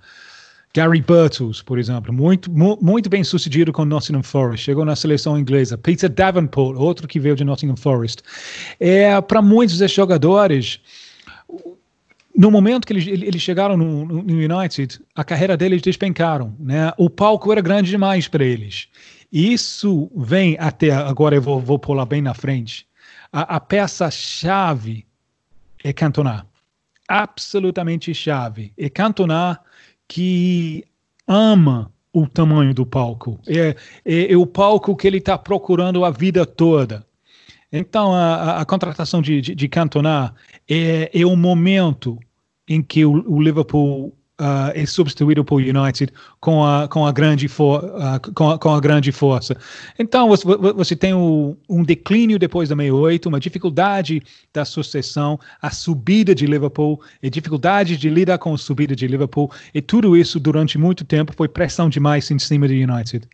[0.73, 5.77] Gary Birtles, por exemplo, muito, muito bem sucedido com Nottingham Forest, chegou na seleção inglesa.
[5.77, 8.21] Peter Davenport, outro que veio de Nottingham Forest.
[8.79, 10.79] É, Para muitos desses jogadores,
[12.35, 16.55] no momento que eles, eles chegaram no, no, United, a carreira deles despencaram.
[16.59, 16.93] Né?
[16.97, 18.87] O palco era grande demais para eles.
[19.31, 22.87] E isso vem até, agora eu vou, vou pular bem na frente,
[23.31, 25.05] a, a peça-chave
[25.83, 26.45] é Cantona.
[27.07, 28.71] Absolutamente chave.
[28.77, 29.59] É Cantona
[30.09, 30.83] que
[31.25, 33.39] ama o tamanho do palco.
[33.47, 37.05] É, é, é o palco que ele está procurando a vida toda.
[37.71, 40.33] Então, a, a contratação de, de, de Cantona
[40.67, 42.19] é, é o momento
[42.67, 47.47] em que o, o Liverpool uh, é substituído por United com a, com a, grande,
[47.47, 49.55] for, uh, com a, com a grande força.
[49.97, 54.23] Então, você, você tem o, um declínio depois da 68, uma dificuldade
[54.53, 59.51] da sucessão, a subida de Liverpool, e dificuldade de lidar com a subida de Liverpool,
[59.73, 63.27] e tudo isso durante muito tempo foi pressão demais em cima do United.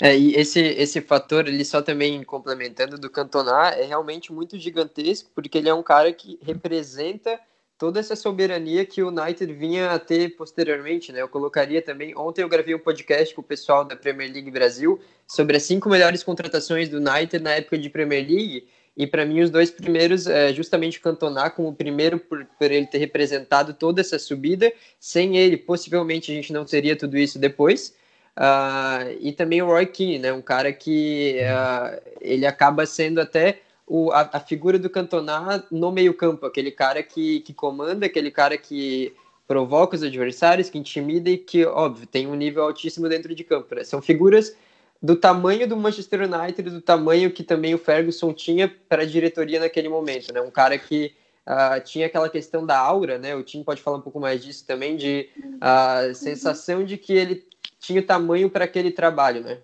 [0.00, 5.30] É, e esse, esse fator, ele só também complementando do Cantona, é realmente muito gigantesco,
[5.34, 7.40] porque ele é um cara que representa
[7.78, 11.20] toda essa soberania que o United vinha a ter posteriormente, né?
[11.20, 15.00] Eu colocaria também, ontem eu gravei um podcast com o pessoal da Premier League Brasil
[15.26, 19.42] sobre as cinco melhores contratações do United na época de Premier League, e para mim
[19.42, 24.00] os dois primeiros é justamente Cantona como o primeiro por, por ele ter representado toda
[24.00, 27.94] essa subida, sem ele possivelmente a gente não teria tudo isso depois.
[28.38, 30.32] Uh, e também o Roy Keane, né?
[30.32, 35.92] Um cara que uh, ele acaba sendo até o, a, a, figura do Cantona no
[35.92, 39.14] meio-campo, aquele cara que, que comanda, aquele cara que
[39.46, 43.74] provoca os adversários, que intimida e que, óbvio, tem um nível altíssimo dentro de campo.
[43.76, 43.84] Né?
[43.84, 44.56] São figuras
[45.00, 49.60] do tamanho do Manchester United, do tamanho que também o Ferguson tinha para a diretoria
[49.60, 50.40] naquele momento, né?
[50.40, 51.12] Um cara que
[51.46, 53.36] uh, tinha aquela questão da aura, né?
[53.36, 55.28] O time pode falar um pouco mais disso também, de
[55.60, 57.44] a uh, sensação de que ele
[57.78, 59.58] tinha tamanho para aquele trabalho, né?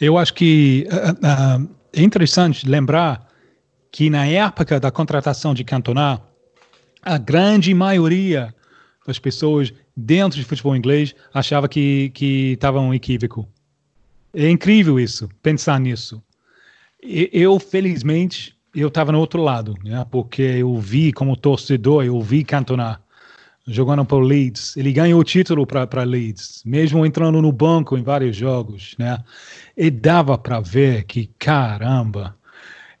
[0.00, 3.28] Eu acho que uh, é interessante lembrar
[3.90, 6.20] que na época da contratação de Cantona,
[7.02, 8.54] a grande maioria
[9.06, 13.48] das pessoas dentro de futebol inglês achava que que estava um equívoco.
[14.32, 16.22] É incrível isso, pensar nisso.
[17.02, 20.06] Eu, felizmente, eu estava no outro lado, né?
[20.10, 23.00] Porque eu vi como torcedor, eu vi Cantona
[23.70, 24.76] jogando para o Leeds.
[24.76, 29.18] Ele ganhou o título para Leeds, mesmo entrando no banco em vários jogos, né?
[29.76, 32.36] E dava para ver que, caramba,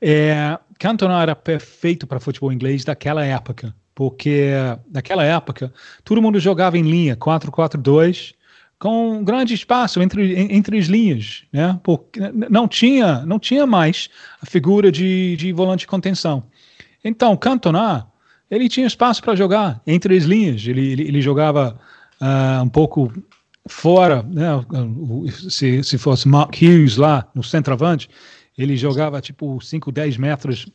[0.00, 4.52] é, Cantona era perfeito para futebol inglês daquela época, porque
[4.90, 5.72] naquela época
[6.04, 8.34] todo mundo jogava em linha, 4-4-2,
[8.78, 11.78] com um grande espaço entre, entre as linhas, né?
[11.82, 14.08] Porque não tinha, não tinha mais
[14.40, 16.44] a figura de, de volante de contenção.
[17.04, 18.09] Então, Cantona
[18.50, 20.66] ele tinha espaço para jogar entre as linhas.
[20.66, 21.78] Ele, ele, ele jogava
[22.20, 23.12] uh, um pouco
[23.68, 24.48] fora, né?
[25.30, 28.08] se, se fosse Mark Hughes lá no centroavante,
[28.58, 30.66] ele jogava tipo 5, 10 metros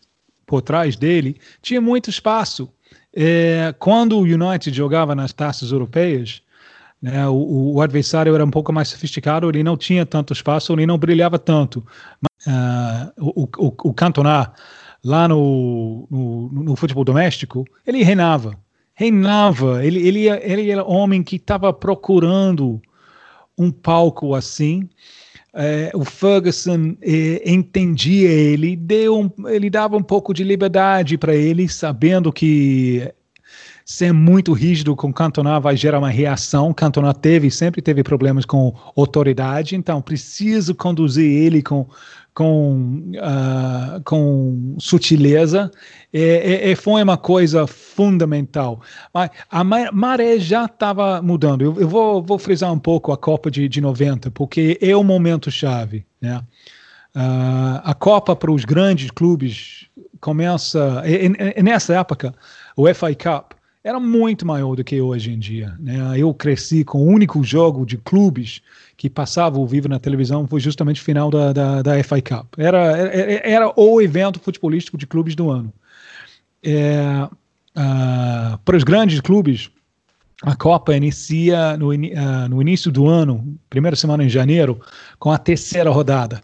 [0.45, 1.37] por trás dele.
[1.61, 2.69] Tinha muito espaço.
[3.13, 6.41] É, quando o United jogava nas taças europeias,
[7.01, 10.85] né, o, o, adversário era um pouco mais sofisticado, ele não tinha tanto espaço, ele
[10.85, 11.85] não brilhava tanto.
[12.47, 14.53] Uh, o, o, o Cantona
[15.05, 18.57] lá no, no, no, futebol doméstico, ele reinava.
[18.95, 19.85] Reinava.
[19.85, 22.81] Ele, ele, ele era homem que estava procurando
[23.55, 24.89] um palco assim.
[25.53, 31.35] É, o Ferguson é, entendia ele, deu um, ele dava um pouco de liberdade para
[31.35, 33.13] ele, sabendo que
[33.85, 36.73] ser muito rígido com Cantona vai gerar uma reação.
[36.73, 41.87] Cantona teve, sempre teve problemas com autoridade, então preciso conduzir ele com,
[42.35, 45.71] com, uh, com sutileza,
[46.13, 48.81] e, e, foi uma coisa fundamental.
[49.13, 51.61] Mas a maré já estava mudando.
[51.61, 55.03] Eu, eu, vou, vou frisar um pouco a Copa de, de 90, porque é o
[55.03, 56.05] momento chave.
[56.21, 56.37] Né?
[57.15, 59.87] Uh, a Copa para os grandes clubes
[60.19, 61.03] começa.
[61.05, 62.35] E, e, nessa época,
[62.75, 65.73] o FA Cup era muito maior do que hoje em dia.
[65.79, 66.17] Né?
[66.17, 68.61] Eu cresci com o único jogo de clubes
[68.97, 72.53] que passava ao vivo na televisão foi justamente o final da, da, da FA Cup.
[72.57, 75.73] Era, era, era, o evento futebolístico de clubes do ano.
[76.63, 77.27] É,
[77.77, 79.69] uh, para os grandes clubes,
[80.41, 84.79] a Copa inicia no, uh, no início do ano, primeira semana em janeiro,
[85.19, 86.41] com a terceira rodada.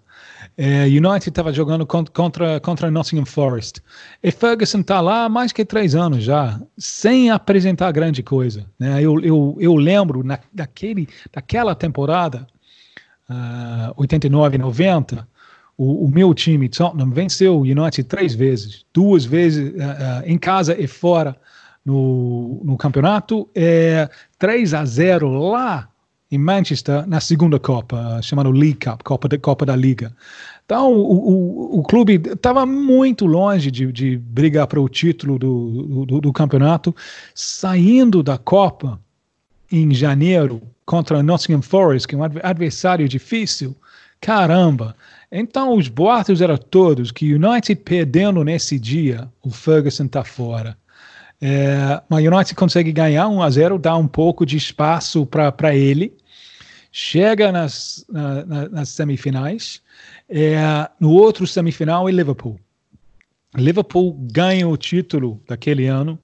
[0.58, 3.82] É, United estava jogando contra, contra Nottingham Forest.
[4.22, 8.66] E Ferguson está lá há mais que três anos já, sem apresentar grande coisa.
[8.78, 9.02] Né?
[9.02, 12.46] Eu, eu, eu lembro na, daquele, daquela temporada,
[13.30, 15.28] uh, 89 90,
[15.78, 18.86] o, o, meu time, Tottenham, venceu o United três vezes.
[18.94, 21.36] Duas vezes uh, uh, em casa e fora
[21.84, 23.50] no, no campeonato.
[23.56, 25.91] É, 3 a 0 lá
[26.32, 30.16] em Manchester na segunda Copa, chamada League Cup, Copa, de, Copa da Liga.
[30.66, 36.06] Então, o, o, o clube estava muito longe de, de brigar para o título do,
[36.06, 36.96] do, do, campeonato,
[37.36, 38.98] saindo da Copa
[39.70, 43.76] em janeiro contra Nottingham Forest, que é um adversário difícil.
[44.22, 44.96] Caramba!
[45.30, 50.78] Então, os boatos eram todos que United perdendo nesse dia, o Ferguson está fora.
[51.42, 55.76] É, mas o United consegue ganhar 1 a 0, dá um pouco de espaço para
[55.76, 56.14] ele,
[56.92, 59.82] chega nas, na, nas semifinais.
[60.30, 62.60] É, no outro semifinal é Liverpool.
[63.56, 66.20] Liverpool ganha o título daquele ano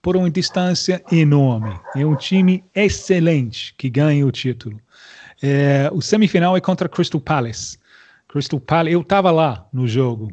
[0.00, 1.74] por uma distância enorme.
[1.96, 4.78] É um time excelente que ganha o título.
[5.42, 7.78] É, o semifinal é contra Crystal Palace.
[8.28, 10.32] Crystal Palace, eu estava lá no jogo.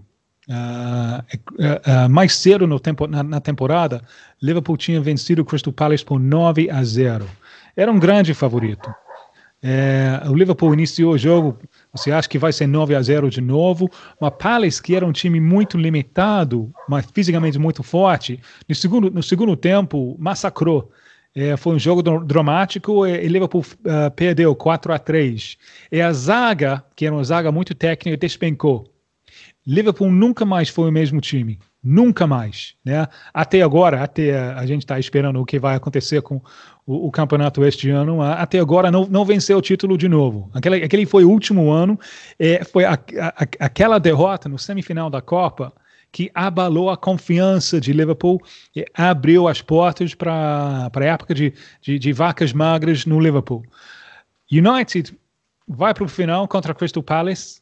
[0.50, 1.22] Uh,
[1.54, 4.02] uh, uh, mais cedo tempo, na, na, temporada,
[4.42, 7.26] Liverpool tinha vencido o Crystal Palace por 9 a 0.
[7.78, 8.94] Era um grande favorito.
[9.64, 11.60] É, o Liverpool iniciou o jogo,
[11.94, 13.90] você acha que vai ser 9 a 0 de novo,
[14.20, 19.22] mas Palace, que era um time muito limitado, mas fisicamente muito forte, no segundo, no
[19.22, 20.92] segundo tempo massacrou.
[21.34, 25.58] É, foi um jogo dramático e, e Liverpool uh, perdeu 4 a 3.
[25.92, 28.92] E a zaga, que era uma zaga muito técnica, despencou.
[29.66, 31.60] Liverpool nunca mais foi o mesmo time.
[31.84, 32.76] Nunca mais.
[32.86, 33.08] Né?
[33.34, 36.42] Até agora, até a gente está esperando o que vai acontecer com
[36.86, 40.50] o, o, campeonato este ano, até agora não, não venceu o título de novo.
[40.54, 42.00] Aquele, aquele foi o último ano,
[42.40, 45.74] é, foi a, a, aquela derrota no semifinal da Copa
[46.12, 48.42] que abalou a confiança de Liverpool
[48.76, 53.64] e abriu as portas para a época de, de, de vacas magras no Liverpool.
[54.52, 55.18] United
[55.66, 57.62] vai para o final contra Crystal Palace,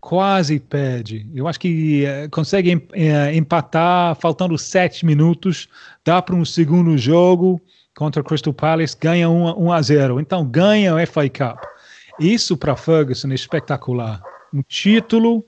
[0.00, 1.28] quase perde.
[1.34, 5.68] Eu acho que uh, consegue uh, empatar faltando sete minutos,
[6.04, 7.60] dá para um segundo jogo
[7.96, 10.20] contra Crystal Palace, ganha 1 um, um a 0.
[10.20, 11.64] Então ganha o FA Cup.
[12.20, 14.22] Isso para Ferguson é espetacular.
[14.52, 15.44] Um título,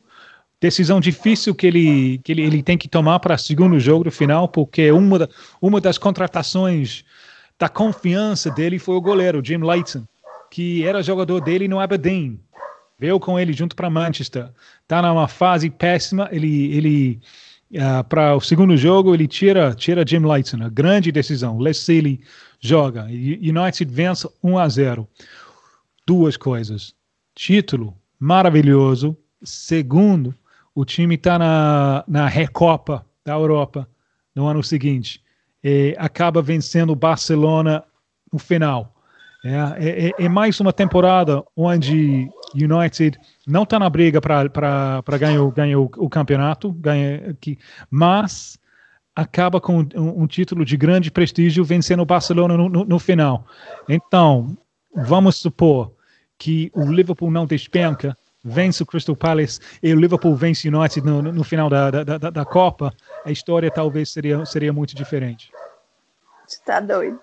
[0.60, 4.10] decisão difícil que ele, que ele, ele tem que tomar para o segundo jogo do
[4.10, 5.28] final, porque uma, da,
[5.60, 7.04] uma das contratações
[7.58, 10.04] da confiança dele foi o goleiro, Jim Leighton,
[10.50, 12.40] que era jogador dele no Aberdeen
[12.98, 14.50] veio com ele junto para Manchester.
[14.82, 16.28] Está numa fase péssima.
[16.32, 17.20] Ele, ele
[17.74, 20.22] uh, para o segundo jogo ele tira, tira Jim
[20.62, 21.58] a grande decisão.
[21.58, 22.20] Les Sealy
[22.60, 23.04] joga.
[23.04, 25.08] United vence 1 a 0.
[26.06, 26.94] Duas coisas:
[27.34, 29.16] título maravilhoso.
[29.42, 30.34] Segundo,
[30.74, 33.88] o time está na, na Recopa da Europa
[34.34, 35.22] no ano seguinte.
[35.62, 37.84] E acaba vencendo o Barcelona
[38.32, 38.94] no final.
[39.44, 43.18] É, é, é, é, mais uma temporada onde United
[43.48, 47.58] não está na briga para ganhar, ganhar o, o campeonato, ganha aqui,
[47.90, 48.58] mas
[49.16, 53.46] acaba com um, um, título de grande prestígio vencendo o Barcelona no, no, no, final.
[53.88, 54.56] Então,
[54.94, 55.92] vamos supor
[56.38, 61.04] que o Liverpool não despenca, vence o Crystal Palace e o Liverpool vence o United
[61.04, 62.94] no, no final da, da, da, da Copa,
[63.24, 65.50] a história talvez seria, seria muito diferente.
[66.46, 67.18] Você tá doido.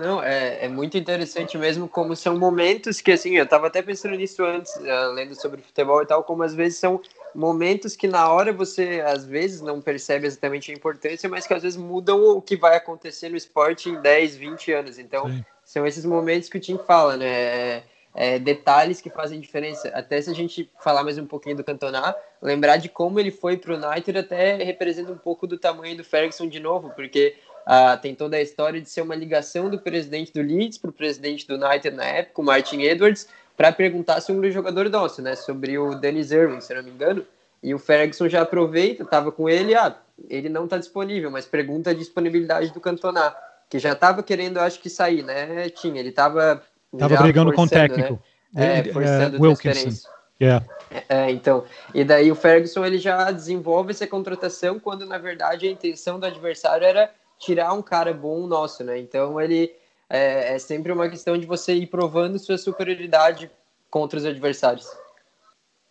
[0.00, 4.16] Não, é, é muito interessante mesmo como são momentos que, assim, eu estava até pensando
[4.16, 7.02] nisso antes, uh, lendo sobre futebol e tal, como às vezes são
[7.34, 11.62] momentos que na hora você, às vezes, não percebe exatamente a importância, mas que às
[11.62, 14.98] vezes mudam o que vai acontecer no esporte em 10, 20 anos.
[14.98, 15.44] Então, Sim.
[15.62, 17.28] são esses momentos que o Tim fala, né?
[17.28, 17.82] É,
[18.14, 19.88] é, detalhes que fazem diferença.
[19.90, 23.56] Até se a gente falar mais um pouquinho do Cantona, lembrar de como ele foi
[23.56, 27.36] para o United até representa um pouco do tamanho do Ferguson de novo, porque
[27.66, 30.92] Uh, tem toda a história de ser uma ligação do presidente do Leeds para o
[30.92, 35.36] presidente do United na época, o Martin Edwards, para perguntar sobre um jogador nosso, né?
[35.36, 37.24] Sobre o Dennis Irwin, se não me engano.
[37.62, 39.94] E o Ferguson já aproveita, estava com ele, ah,
[40.28, 43.34] ele não está disponível, mas pergunta a disponibilidade do Cantona,
[43.68, 45.68] que já estava querendo, acho que sair, né?
[45.68, 46.62] Tinha, ele estava
[46.98, 48.20] Tava brigando com o técnico.
[48.52, 48.80] Né?
[48.80, 50.08] É, forçando uh, Wilkinson.
[50.42, 50.64] Yeah.
[51.08, 55.70] É, então, e daí o Ferguson ele já desenvolve essa contratação quando na verdade a
[55.70, 58.98] intenção do adversário era tirar um cara bom nosso, né?
[58.98, 59.74] Então ele
[60.08, 63.50] é, é sempre uma questão de você ir provando sua superioridade
[63.90, 64.86] contra os adversários.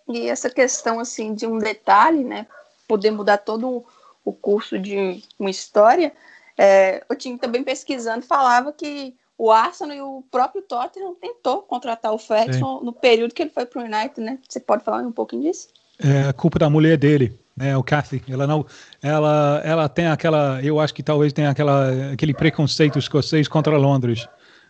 [0.07, 2.47] E essa questão assim de um detalhe, né?
[2.87, 3.83] Poder mudar todo
[4.23, 6.13] o curso de uma história.
[6.57, 12.13] É, eu tinha também pesquisando falava que o Arsenal e o próprio Tottenham tentou contratar
[12.13, 12.85] o Ferguson Sim.
[12.85, 14.37] no período que ele foi para o United, né?
[14.47, 15.69] Você pode falar um pouquinho disso?
[15.97, 18.65] É culpa da mulher dele né, o Cathy, ela não,
[19.01, 24.27] ela, ela tem aquela, eu acho que talvez tenha aquela, aquele preconceito escocês contra Londres.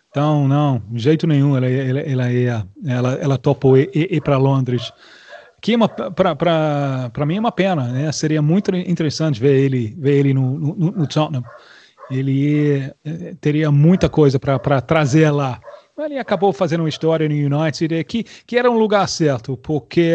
[0.10, 4.38] Então, não, de jeito nenhum, ela, ela, ela ia, ela, ela topou ir, ir para
[4.38, 4.92] Londres.
[5.62, 5.78] Que é
[7.14, 8.12] para mim é uma pena, né?
[8.12, 11.44] Seria muito interessante ver ele, ver ele no, no, no Tottenham.
[12.10, 15.60] Ele eh, teria muita coisa para trazer lá.
[16.06, 20.14] Ele acabou fazendo uma história no United que, que era um lugar certo, porque,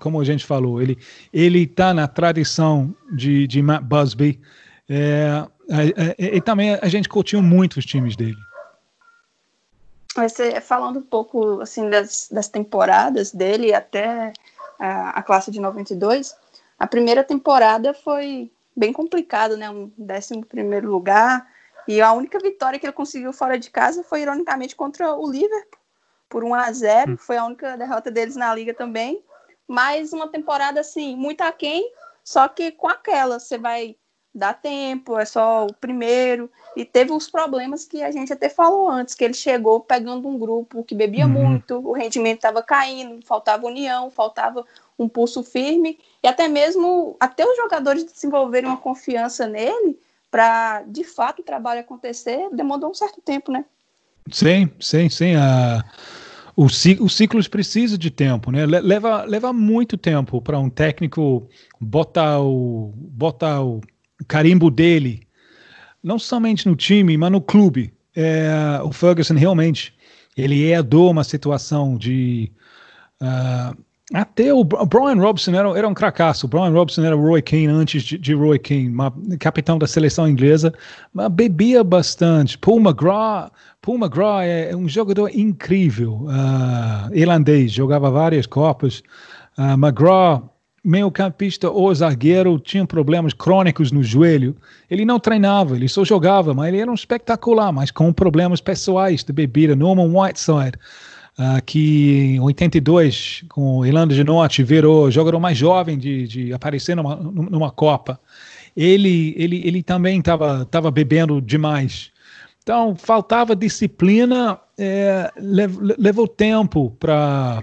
[0.00, 0.98] como a gente falou, ele
[1.32, 4.40] está na tradição de, de Matt Busby
[4.88, 8.36] é, é, e também a gente curtiu muito os times dele.
[10.14, 14.32] Você, falando um pouco assim das, das temporadas dele até
[14.78, 16.34] a, a classe de 92,
[16.78, 19.68] a primeira temporada foi bem complicada, né?
[19.68, 21.46] Um décimo primeiro lugar,
[21.86, 25.80] e a única vitória que ele conseguiu fora de casa foi, ironicamente, contra o Liverpool,
[26.28, 27.16] por 1 a 0 hum.
[27.16, 29.22] Foi a única derrota deles na liga também.
[29.68, 33.96] Mas uma temporada, assim, muito aquém, só que com aquela, você vai
[34.36, 36.50] dá tempo, é só o primeiro.
[36.76, 40.38] E teve uns problemas que a gente até falou antes, que ele chegou pegando um
[40.38, 41.32] grupo que bebia uhum.
[41.32, 44.64] muito, o rendimento estava caindo, faltava união, faltava
[44.98, 49.98] um pulso firme, e até mesmo até os jogadores desenvolverem uma confiança nele
[50.30, 53.64] para de fato o trabalho acontecer, demandou um certo tempo, né?
[54.30, 55.36] Sim, sim, sim.
[55.36, 55.82] Uh,
[56.56, 58.64] o, os ciclos precisam de tempo, né?
[58.66, 61.48] Leva, leva muito tempo para um técnico
[61.80, 63.80] botar o, botar o
[64.26, 65.26] carimbo dele,
[66.02, 67.92] não somente no time, mas no clube.
[68.14, 69.94] É, o Ferguson realmente
[70.36, 72.50] ele herdou uma situação de
[73.20, 73.76] uh,
[74.14, 76.46] até o Brian Robson era, era um cracaço.
[76.46, 80.28] O Brian Robson era Roy Keane antes de, de Roy Keane, uma, capitão da seleção
[80.28, 80.72] inglesa,
[81.12, 82.56] mas bebia bastante.
[82.56, 83.50] Paul McGrath,
[83.82, 89.02] Paul McGrath é, é um jogador incrível, uh, irlandês, jogava várias copas.
[89.58, 90.44] Uh, McGrath,
[90.84, 94.54] meio campista ou zagueiro, tinha problemas crônicos no joelho.
[94.88, 99.24] Ele não treinava, ele só jogava, mas ele era um espetacular, mas com problemas pessoais
[99.24, 99.74] de bebida.
[99.74, 100.78] Norman Whiteside
[101.38, 106.94] uh, que em 82, com Irlanda do Norte, virou jogador mais jovem de, de aparecer
[106.96, 108.20] numa, numa Copa.
[108.76, 112.10] Ele, ele, ele também estava tava bebendo demais.
[112.62, 117.62] Então, faltava disciplina, é, levou tempo para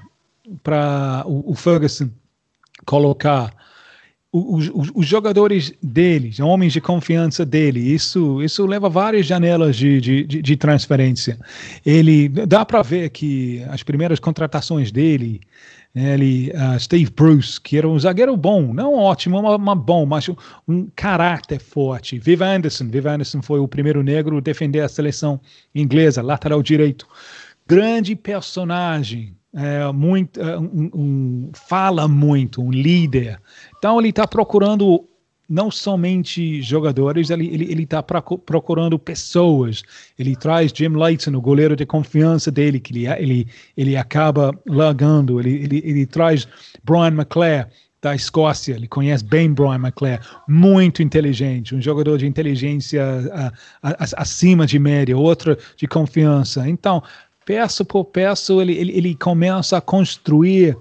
[1.25, 2.09] o, o Ferguson
[2.85, 3.53] colocar
[4.33, 10.01] os, os, os, jogadores deles, homens de confiança dele, isso, isso leva várias janelas de,
[10.01, 11.37] de, de transferência.
[11.85, 15.39] Ele dá para ver que as primeiras contratações dele,
[15.95, 20.27] ele, uh, Steve Bruce, que era um zagueiro bom, não ótimo, mas, mas bom, mas
[20.27, 20.35] um,
[20.67, 22.17] um, caráter forte.
[22.17, 25.39] Viva Anderson, Viva Anderson foi o primeiro negro a defender a seleção
[25.75, 27.07] inglesa, lateral direito.
[27.67, 33.39] Grande personagem, é, muito, é, um, um, fala muito, um líder.
[33.83, 35.03] Então ele está procurando
[35.49, 39.83] não somente jogadores, ele está procurando pessoas.
[40.17, 45.37] Ele traz Jim Leighton, o goleiro de confiança dele, que ele, ele, ele acaba largando.
[45.37, 46.47] Ele, ele, ele traz
[46.81, 47.67] Brian McClare,
[48.01, 53.03] da Escócia, ele conhece bem Brian McClare, muito inteligente, um jogador de inteligência
[54.17, 56.67] acima de média, outro de confiança.
[56.69, 57.03] Então,
[57.45, 60.77] peço por peço, ele, ele, ele começa a construir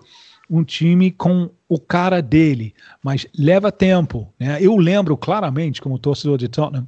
[0.52, 4.30] um time com o cara dele, mas leva tempo.
[4.38, 4.58] Né?
[4.60, 6.86] Eu lembro claramente, como torcedor de Tottenham,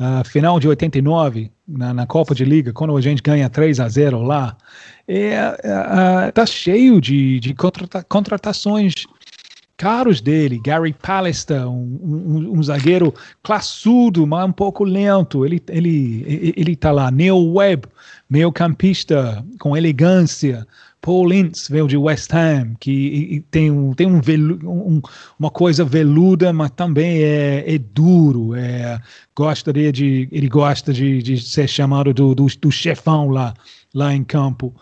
[0.00, 3.88] uh, final de 89, na, na, Copa de Liga, quando a gente ganha 3 a
[3.88, 4.56] 0 lá,
[5.06, 8.94] é, uh, tá cheio de, de contrata contratações
[9.76, 16.54] caros dele, Gary Pallister, um, um, um, zagueiro classudo, mas um pouco lento, ele, ele,
[16.56, 17.88] ele tá lá, Neil Webb,
[18.30, 20.64] meio campista com elegância,
[21.02, 25.02] Paul Ince veio de West Ham, que tem, um, tem um, velu, um,
[25.36, 28.54] uma coisa veluda, mas também é, é duro.
[28.54, 29.00] É,
[29.36, 33.52] gostaria de, ele gosta de, de ser chamado do, do, do chefão lá,
[33.92, 34.72] lá em campo.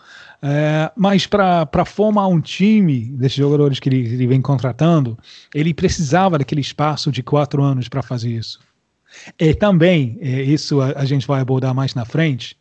[0.43, 5.17] É, mas para formar um time desses jogadores que ele, ele, vem contratando,
[5.55, 8.59] ele precisava daquele espaço de quatro anos para fazer isso.
[9.39, 12.55] E também, é, isso a, a, gente vai abordar mais na frente,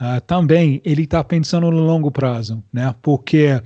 [0.00, 2.94] uh, também ele está pensando no longo prazo, né?
[3.02, 3.60] Porque,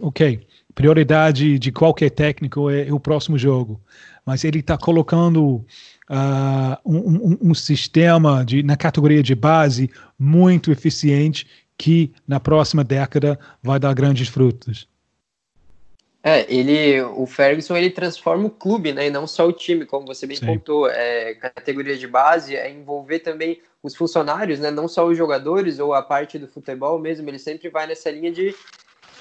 [0.00, 3.80] ok, prioridade de qualquer técnico é, é o próximo jogo,
[4.24, 5.64] mas ele está colocando
[6.12, 11.46] Uh, um, um, um, sistema de, na categoria de base muito eficiente
[11.78, 14.88] que na próxima década vai dar grandes frutos.
[16.22, 20.06] É, ele, o Ferguson, ele transforma o clube, né, e não só o time, como
[20.06, 20.46] você bem Sim.
[20.46, 20.88] contou.
[20.88, 25.94] É, categoria de base é envolver também os funcionários, né, não só os jogadores ou
[25.94, 27.28] a parte do futebol mesmo.
[27.28, 28.54] Ele sempre vai nessa linha de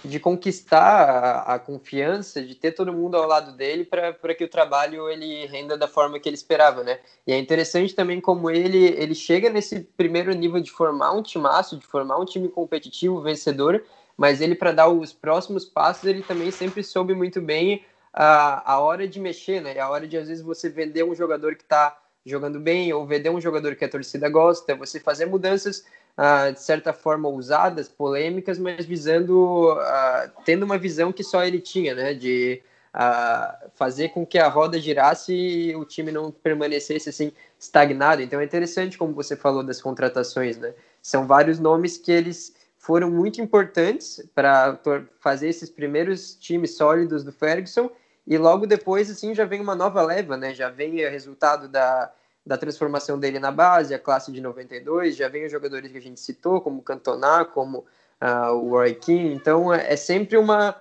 [0.04, 4.48] de conquistar a, a, confiança, de ter todo mundo ao lado dele para que o
[4.48, 7.00] trabalho ele renda da forma que ele esperava, né?
[7.28, 11.78] E é interessante também como ele ele chega nesse primeiro nível de formar um timaço,
[11.78, 13.84] de formar um time competitivo, vencedor,
[14.20, 18.80] mas ele para dar os próximos passos ele também sempre soube muito bem a, a
[18.80, 19.80] hora de mexer, né?
[19.80, 23.30] A hora de às vezes você vender um jogador que está jogando bem ou vender
[23.30, 25.86] um jogador que a torcida gosta, você fazer mudanças
[26.18, 31.62] uh, de certa forma ousadas, polêmicas, mas visando, uh, tendo uma visão que só ele
[31.62, 32.62] tinha, né, de
[32.94, 38.22] uh, fazer com que a roda girasse e o time não permanecesse assim estagnado.
[38.22, 40.74] Então é interessante como você falou das contratações, né?
[41.02, 44.80] São vários nomes que eles foram muito importantes para
[45.20, 47.92] fazer esses primeiros times sólidos do Ferguson
[48.26, 50.56] e logo depois assim já vem uma nova leva, né?
[50.56, 52.12] Já vem o resultado da
[52.46, 56.02] da transformação dele na base, a classe de 92, já vem os jogadores que a
[56.02, 57.86] gente citou, como Cantona, como
[58.20, 60.76] uh, o Roy King, então é, é sempre uma...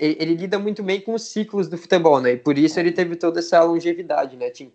[0.00, 2.32] Ele, ele, lida muito bem com os ciclos do futebol, né?
[2.32, 4.72] E por isso ele teve toda essa longevidade, né, Tim?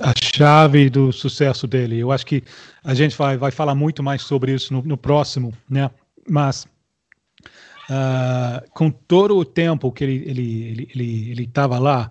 [0.00, 1.98] a chave do sucesso dele.
[1.98, 2.42] Eu acho que
[2.84, 5.90] a gente vai, vai falar muito mais sobre isso no, no próximo, né?
[6.28, 6.66] Mas
[7.90, 12.10] uh, com todo o tempo que ele ele ele ele ele estava lá,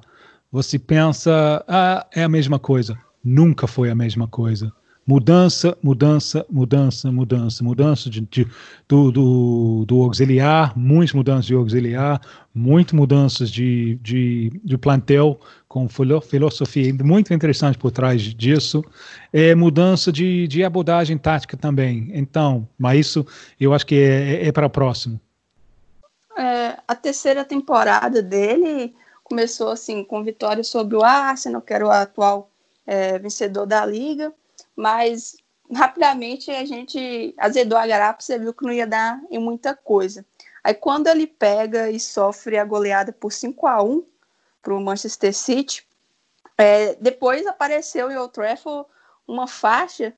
[0.51, 2.97] você pensa, ah, é a mesma coisa.
[3.23, 4.71] Nunca foi a mesma coisa.
[5.07, 8.47] Mudança, mudança, mudança, mudança, mudança de, de
[8.87, 12.21] do, do, do, auxiliar, muitas mudanças de auxiliar,
[12.53, 15.39] muitas mudanças de, de, de plantel,
[15.71, 18.83] com filosofia muito interessante por trás disso,
[19.31, 22.11] é mudança de, de abordagem tática também.
[22.13, 23.25] Então, mas isso
[23.57, 25.17] eu acho que é, é, é para o próximo.
[26.37, 28.93] É, a terceira temporada dele
[29.23, 32.51] começou assim com vitória sobre o Arsenal, que era o atual
[32.85, 34.33] é, vencedor da liga,
[34.75, 35.37] mas
[35.73, 40.25] rapidamente a gente azedou a garapa, você viu que não ia dar em muita coisa.
[40.61, 44.10] Aí quando ele pega e sofre a goleada por 5 a 1
[44.61, 45.85] para o Manchester City,
[46.57, 48.87] é, depois apareceu em Old Trafford
[49.27, 50.13] uma faixa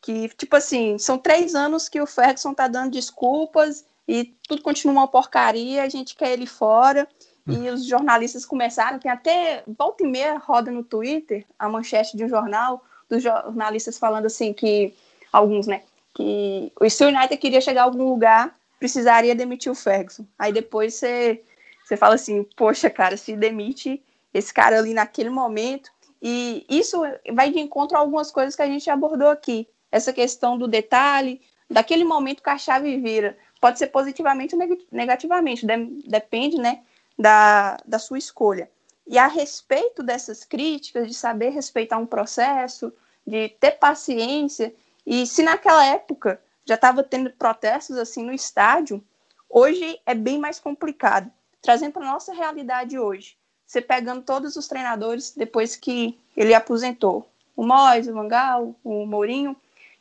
[0.00, 4.94] que, tipo assim, são três anos que o Ferguson tá dando desculpas e tudo continua
[4.94, 7.06] uma porcaria, a gente quer ele fora.
[7.50, 12.22] E os jornalistas começaram, tem até volta e meia roda no Twitter, a manchete de
[12.22, 14.94] um jornal, dos jornalistas falando assim que,
[15.32, 15.82] alguns, né,
[16.14, 20.26] que o United queria chegar a algum lugar, precisaria demitir o Ferguson.
[20.38, 21.42] Aí depois você,
[21.88, 25.90] você fala assim, poxa, cara, se demite esse cara ali naquele momento.
[26.20, 27.00] E isso
[27.32, 29.66] vai de encontro a algumas coisas que a gente abordou aqui.
[29.90, 33.38] Essa questão do detalhe, daquele momento que a chave vira.
[33.58, 34.60] Pode ser positivamente ou
[34.92, 35.66] negativamente,
[36.06, 36.82] depende, né,
[37.18, 38.70] da, da sua escolha.
[39.06, 42.92] E a respeito dessas críticas, de saber respeitar um processo,
[43.26, 44.74] de ter paciência,
[45.06, 49.02] e se naquela época já estava tendo protestos assim no estádio,
[49.48, 51.32] hoje é bem mais complicado.
[51.62, 53.36] Trazendo para a nossa realidade hoje,
[53.66, 59.56] você pegando todos os treinadores depois que ele aposentou, o Mois, o Mangal, o Mourinho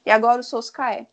[0.06, 1.08] e agora o Soscaé.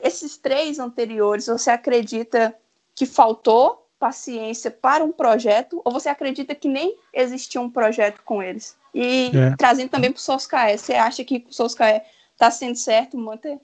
[0.00, 2.54] Esses três anteriores, você acredita
[2.94, 8.42] que faltou paciência para um projeto ou você acredita que nem existia um projeto com
[8.42, 8.76] eles?
[8.94, 9.56] E é.
[9.56, 13.60] trazendo também para o Soscaé, você acha que o Soscaé está sendo certo manter?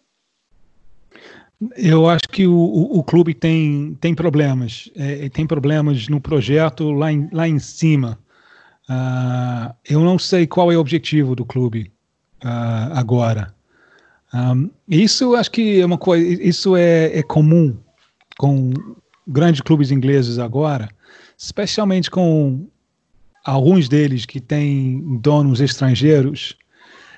[1.76, 4.90] Eu acho que o, o, o clube tem, tem problemas.
[4.96, 8.18] É, tem problemas no projeto lá em, lá em cima.
[8.88, 11.90] Uh, eu não sei qual é o objetivo do clube
[12.44, 13.54] uh, agora.
[14.34, 16.26] Um, isso acho que é uma coisa.
[16.42, 17.76] Isso é, é comum
[18.36, 18.72] com
[19.26, 20.88] grandes clubes ingleses agora,
[21.38, 22.66] especialmente com
[23.44, 26.56] alguns deles que têm donos estrangeiros,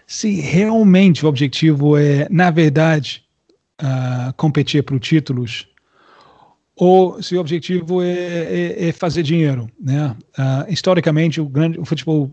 [0.07, 3.25] se realmente o objetivo é, na verdade,
[3.83, 5.69] uh, competir por títulos,
[6.75, 10.15] ou se o objetivo é, é, é fazer dinheiro, né?
[10.39, 12.31] Uh, historicamente, o grande o futebol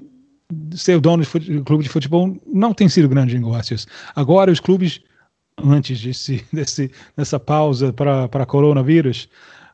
[0.76, 3.88] ser o dono de clube de futebol não tem sido grandes negócios.
[4.16, 5.02] Agora os clubes
[5.58, 9.30] antes desse, desse dessa pausa para para coronavírus,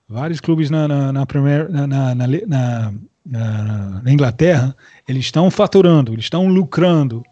[0.07, 2.93] vários clubes na, na, na, primeira, na, na,
[3.26, 4.76] na, Inglaterra,
[5.07, 7.24] eles estão faturando, eles estão lucrando.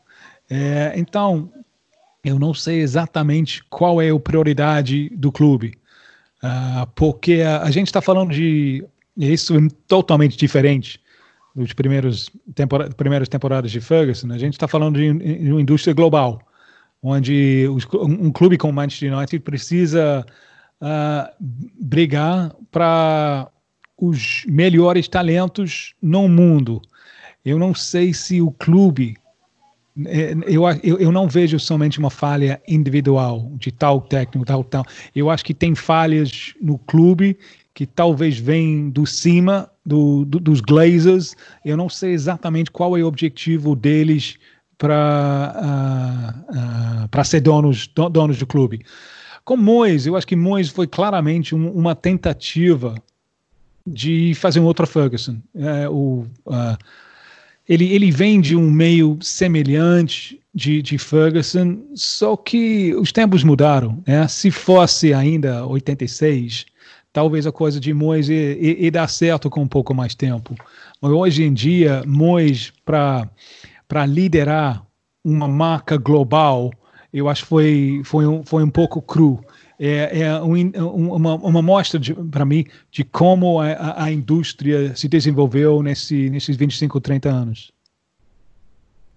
[0.49, 1.51] É, então,
[2.27, 5.73] eu não sei exatamente qual é a prioridade do clube,
[6.43, 8.83] uh, porque a, a gente está falando de
[9.15, 10.99] isso é totalmente diferente
[11.55, 14.31] dos primeiros tempora, primeiras temporadas de Ferguson.
[14.31, 16.39] A gente está falando de, de, uma indústria global,
[17.01, 20.25] onde os, um clube como Manchester United precisa
[20.81, 21.45] uh,
[21.79, 23.49] brigar para
[23.97, 26.79] os melhores talentos no mundo.
[27.43, 29.15] Eu não sei se o clube.
[30.05, 34.85] É, eu, eu, eu não vejo somente uma falha individual de tal técnico, tal, tal.
[35.15, 37.37] Eu acho que tem falhas no clube
[37.73, 41.35] que talvez vêm do cima do, do, dos Glazers.
[41.63, 44.37] Eu não sei exatamente qual é o objetivo deles
[44.77, 48.85] para uh, uh, para ser donos, donos do clube.
[49.43, 52.95] Com Mois, eu acho que Mois foi claramente um, uma tentativa
[53.85, 55.37] de fazer um outro Ferguson.
[55.55, 56.77] É, o, uh,
[57.67, 64.01] ele, ele vem de um meio semelhante de, de Ferguson, só que os tempos mudaram.
[64.07, 64.27] Né?
[64.27, 66.65] Se fosse ainda 86,
[67.11, 70.55] talvez a coisa de Mois ia dar certo com um pouco mais tempo.
[71.01, 74.85] Mas hoje em dia, Mois, para liderar
[75.23, 76.71] uma marca global,
[77.13, 79.43] eu acho que foi, foi, um, foi um pouco cru.
[79.79, 81.99] É, é um, uma, uma mostra
[82.31, 87.71] para mim de como a, a, indústria se desenvolveu nesse, nesses 25, 30 anos.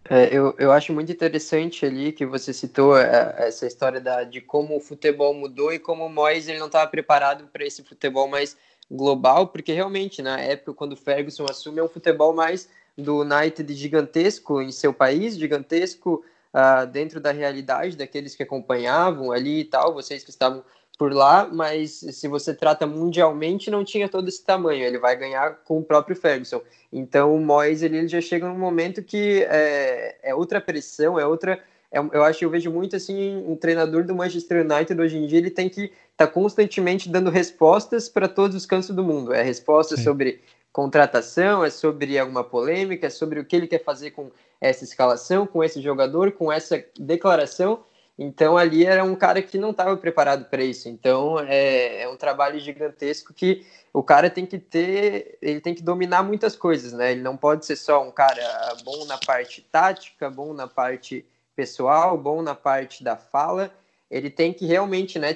[0.08, 4.40] É, eu, eu acho muito interessante ali que você citou é, essa história da, de
[4.40, 8.28] como o futebol mudou e como o Moyes ele não estava preparado para esse futebol
[8.28, 8.56] mais
[8.90, 13.72] global, porque realmente na época quando o Ferguson assume é um futebol mais do United
[13.72, 19.94] gigantesco em seu país, gigantesco uh, dentro da realidade daqueles que acompanhavam ali e tal,
[19.94, 20.64] vocês que estavam
[21.00, 24.84] por lá, mas se você trata mundialmente, não tinha todo esse tamanho.
[24.84, 26.60] Ele vai ganhar com o próprio Ferguson.
[26.92, 31.24] Então o Moyes ele, ele já chega num momento que é, é outra pressão, é
[31.24, 31.58] outra.
[31.90, 35.26] É, eu acho que eu vejo muito assim um treinador do Manchester United hoje em
[35.26, 39.32] dia ele tem que estar tá constantemente dando respostas para todos os cantos do mundo.
[39.32, 40.02] É resposta Sim.
[40.02, 40.42] sobre
[40.72, 45.46] contratação, é sobre alguma polêmica, é sobre o que ele quer fazer com essa escalação,
[45.46, 47.84] com esse jogador, com essa declaração.
[48.18, 50.88] Então ali era um cara que não estava preparado para isso.
[50.88, 55.82] Então é, é, um trabalho gigantesco que o cara tem que ter, ele tem que
[55.82, 57.12] dominar muitas coisas, né?
[57.12, 58.42] Ele não pode ser só um cara
[58.84, 61.24] bom na parte tática, bom na parte
[61.56, 63.72] pessoal, bom na parte da fala.
[64.10, 65.32] Ele tem que realmente, né,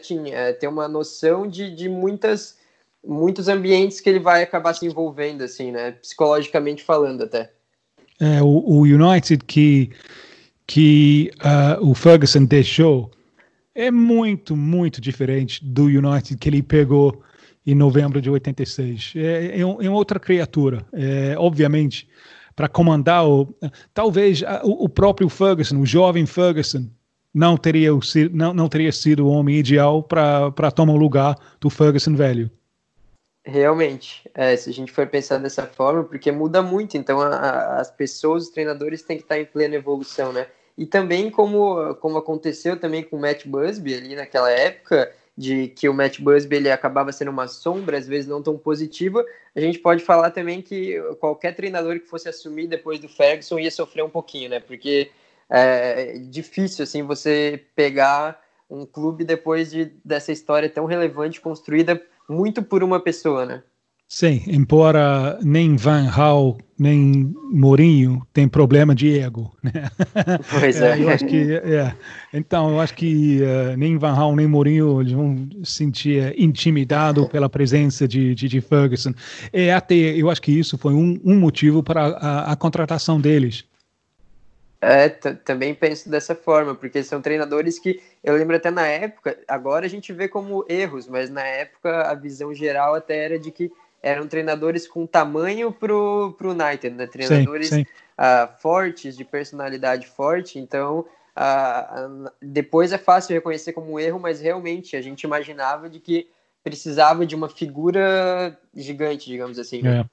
[0.60, 2.58] ter uma noção de, de muitas
[3.06, 5.92] muitos ambientes que ele vai acabar se envolvendo, assim, né?
[5.92, 7.52] Psicologicamente falando até.
[8.20, 9.90] É, o, o United que
[10.66, 13.10] que uh, o Ferguson deixou
[13.74, 17.22] é muito, muito diferente do United que ele pegou
[17.66, 19.12] em novembro de 86.
[19.16, 20.86] É, é, é outra criatura.
[20.92, 22.08] É, obviamente,
[22.54, 23.54] para comandar, o,
[23.92, 26.86] talvez o, o, próprio Ferguson, o jovem Ferguson,
[27.32, 27.90] não teria,
[28.32, 32.50] não, não teria sido o homem ideal para tomar o lugar do Ferguson velho.
[33.46, 37.80] Realmente, é, se a gente for pensar dessa forma, porque muda muito, então a, a,
[37.80, 40.46] as pessoas, os treinadores têm que estar em plena evolução, né?
[40.78, 45.88] E também como, como aconteceu também com o Matt Busby ali naquela época, de que
[45.88, 49.22] o Matt Busby ele acabava sendo uma sombra, às vezes não tão positiva,
[49.54, 53.70] a gente pode falar também que qualquer treinador que fosse assumir depois do Ferguson ia
[53.70, 54.60] sofrer um pouquinho, né?
[54.60, 55.10] Porque
[55.50, 62.62] é difícil, assim, você pegar um clube depois de, dessa história tão relevante construída muito
[62.62, 63.62] por uma pessoa, né?
[64.08, 69.72] Sim, embora nem Van Gaal nem Mourinho tem problema de ego, né?
[70.50, 70.98] Pois é.
[70.98, 71.94] é eu acho que, é.
[72.32, 77.48] Então, eu acho que uh, nem Van Gaal nem Mourinho eles vão sentir intimidado pela
[77.48, 79.14] presença de, de, de Ferguson.
[79.52, 83.64] E até, eu acho que isso foi um, um motivo para a, a contratação deles.
[84.84, 89.86] É, também penso dessa forma, porque são treinadores que eu lembro até na época, agora
[89.86, 93.72] a gente vê como erros, mas na época a visão geral até era de que
[94.02, 97.06] eram treinadores com tamanho pro, pro United, né?
[97.06, 97.86] Treinadores sim, sim.
[98.18, 104.40] Uh, fortes, de personalidade forte, então uh, depois é fácil reconhecer como um erro, mas
[104.40, 106.28] realmente a gente imaginava de que
[106.62, 109.80] precisava de uma figura gigante, digamos assim.
[109.80, 110.04] Né?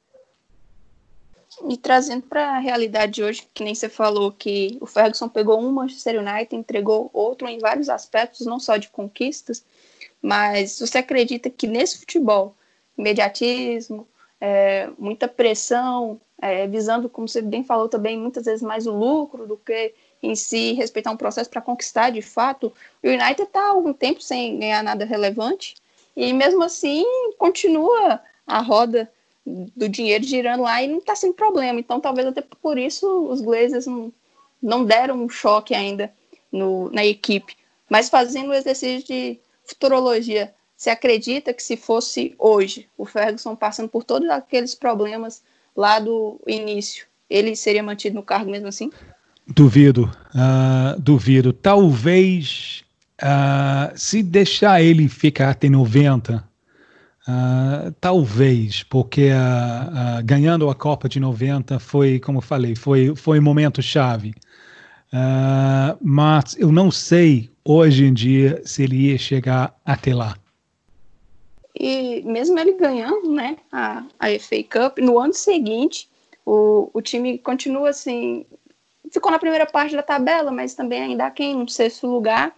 [1.70, 5.60] E trazendo para a realidade de hoje, que nem você falou que o Ferguson pegou
[5.60, 9.64] um Manchester United, entregou outro em vários aspectos, não só de conquistas,
[10.22, 12.56] mas você acredita que nesse futebol,
[12.98, 14.08] imediatismo,
[14.40, 19.46] é, muita pressão, é, visando, como você bem falou também, muitas vezes mais o lucro
[19.46, 19.94] do que
[20.24, 22.74] em si respeitar um processo para conquistar de fato,
[23.04, 25.76] o United está há algum tempo sem ganhar nada relevante
[26.16, 27.04] e mesmo assim
[27.38, 29.12] continua a roda
[29.46, 31.80] do dinheiro girando lá e não está sem problema.
[31.80, 34.14] Então, talvez até por isso os Glazers não,
[34.62, 36.12] não deram um choque ainda
[36.52, 37.56] no, na equipe.
[37.90, 43.90] Mas fazendo o exercício de futurologia, você acredita que se fosse hoje o Ferguson passando
[43.90, 45.42] por todos aqueles problemas
[45.76, 48.92] lá do início, ele seria mantido no cargo mesmo assim?
[49.48, 51.54] Duvido, uh, duvido.
[51.54, 52.84] Talvez
[53.22, 56.44] uh, se deixar ele ficar até 90,
[57.28, 63.16] Uh, talvez, porque uh, uh, ganhando a Copa de 90 foi, como eu falei, foi,
[63.16, 64.34] foi um momento chave.
[66.02, 70.36] mas eu não sei hoje em dia se ele ia chegar até lá.
[71.80, 76.10] E mesmo ele ganhando né, a, a FA Cup, no ano seguinte,
[76.46, 78.46] o, o time continua assim.
[79.12, 82.56] Ficou na primeira parte da tabela, mas também ainda quem no sexto lugar.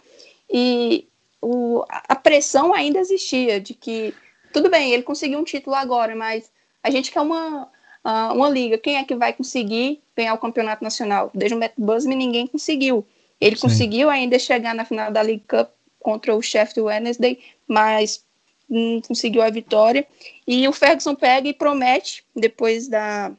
[0.50, 1.06] E
[1.40, 4.14] o, a pressão ainda existia de que
[4.54, 6.50] tudo bem, ele conseguiu um título agora, mas
[6.80, 8.78] a gente quer uma, uh, uma liga.
[8.78, 11.30] Quem é que vai conseguir ganhar o campeonato nacional?
[11.34, 13.04] Desde o Matt Busby ninguém conseguiu.
[13.40, 13.62] Ele Sim.
[13.62, 18.24] conseguiu ainda chegar na final da League Cup contra o Sheffield Wednesday, mas
[18.70, 20.06] não conseguiu a vitória.
[20.46, 23.32] E o Ferguson pega e promete, depois da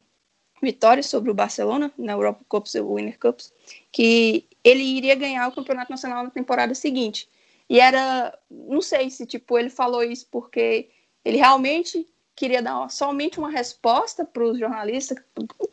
[0.62, 3.52] vitória sobre o Barcelona na Europa Cups e Winner Cups,
[3.90, 7.26] que ele iria ganhar o campeonato nacional na temporada seguinte.
[7.70, 10.90] E era, não sei se tipo ele falou isso porque
[11.26, 12.06] ele realmente
[12.36, 15.18] queria dar somente uma resposta para os jornalistas,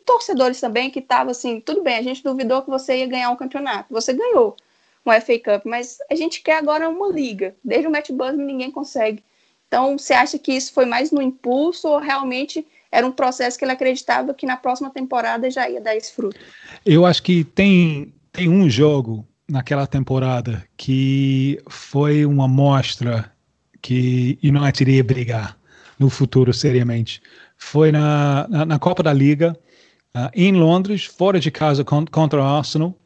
[0.04, 3.36] torcedores também, que estavam assim, tudo bem, a gente duvidou que você ia ganhar um
[3.36, 3.92] campeonato.
[3.92, 4.56] Você ganhou
[5.06, 7.54] um FA Cup, mas a gente quer agora uma liga.
[7.62, 9.22] Desde o Matt Busby ninguém consegue.
[9.68, 13.64] Então, você acha que isso foi mais no impulso ou realmente era um processo que
[13.64, 16.40] ele acreditava que na próxima temporada já ia dar esse fruto?
[16.84, 23.33] Eu acho que tem, tem um jogo naquela temporada que foi uma mostra
[23.84, 25.58] que United ia brigar
[25.98, 27.20] no futuro seriamente.
[27.58, 29.54] Foi na, na, na Copa da Liga,
[30.16, 32.98] uh, em Londres, fora de casa contra o Arsenal.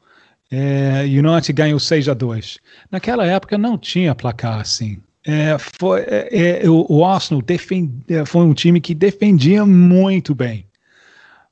[0.51, 2.59] É, United ganhou 6 a 2.
[2.93, 5.03] Naquela época não tinha placar assim.
[5.27, 10.33] É, foi, é, é o, o, Arsenal defend, é, foi um time que defendia muito
[10.33, 10.65] bem.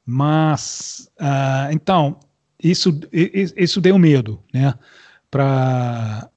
[0.06, 2.20] Mas, uh, então,
[2.62, 4.72] isso, isso deu medo, né?
[5.34, 6.28] Uh,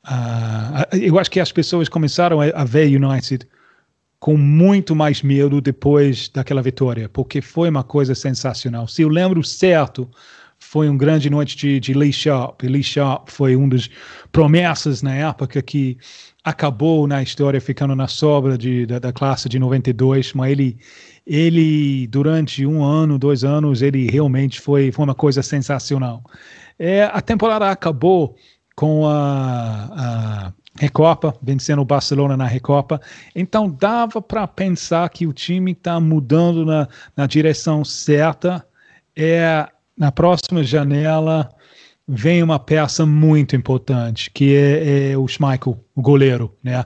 [0.99, 3.47] eu acho que as pessoas começaram a, a ver United
[4.19, 8.87] com muito mais medo depois daquela vitória, porque foi uma coisa sensacional.
[8.87, 10.09] Se eu lembro certo,
[10.59, 12.61] foi um grande noite de, de Lee Sharp.
[12.63, 13.89] Lee Sharp foi um dos
[14.31, 15.97] promessas na época que
[16.43, 20.77] acabou na história ficando na sobra de, da, da, classe de 92, mas ele,
[21.25, 26.21] ele durante um ano, dois anos, ele realmente foi, foi uma coisa sensacional.
[26.77, 28.35] É, a temporada acabou
[28.79, 33.01] com a, a Recopa, vencendo o Barcelona na Recopa.
[33.35, 38.65] Então dava para pensar que o time está mudando na, na direção certa.
[39.13, 39.67] É
[39.97, 41.49] na próxima janela
[42.07, 46.85] vem uma peça muito importante, que é, é o Schmeichel, o goleiro, né?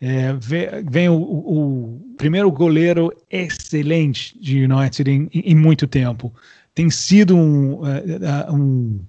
[0.00, 6.32] É, vem, vem o, o, primeiro goleiro excelente de United em, em muito tempo.
[6.72, 9.00] Tem sido um, é, é, um,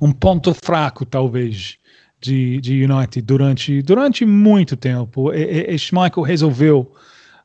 [0.00, 1.78] um ponto fraco, talvez,
[2.20, 5.32] de, de United durante, durante muito tempo.
[5.32, 6.92] E, e Schmeichel resolveu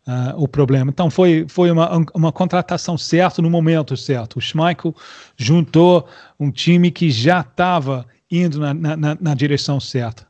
[0.07, 0.89] uh, o problema.
[0.91, 4.37] Então foi, foi uma, uma contratação certa no momento certo.
[4.37, 4.95] O Schmeichel
[5.35, 6.07] juntou
[6.39, 10.27] um time que já estava indo na, na, na, direção certa.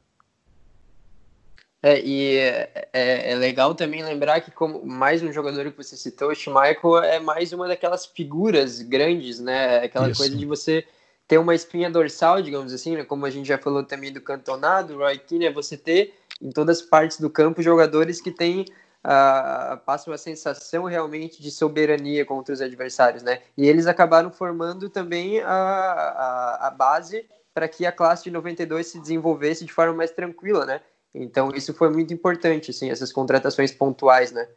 [1.81, 6.31] É, e é, é, legal também lembrar que, como mais um jogador que você citou,
[6.31, 9.77] o Schmeichel é mais uma daquelas figuras grandes, né?
[9.83, 10.19] Aquela Isso.
[10.19, 10.85] coisa de você
[11.27, 13.03] ter uma espinha dorsal, digamos assim, né?
[13.03, 16.79] como a gente já falou também do cantonado, Roy Keane, é você ter em todas
[16.79, 18.65] as partes do campo jogadores que têm
[19.03, 23.41] uh, passa uma sensação realmente de soberania contra os adversários, né?
[23.57, 28.87] E eles acabaram formando também a, a, a base para que a classe de 92
[28.87, 30.81] se desenvolvesse de forma mais tranquila, né?
[31.13, 34.47] Então isso foi muito importante, assim, essas contratações pontuais, né?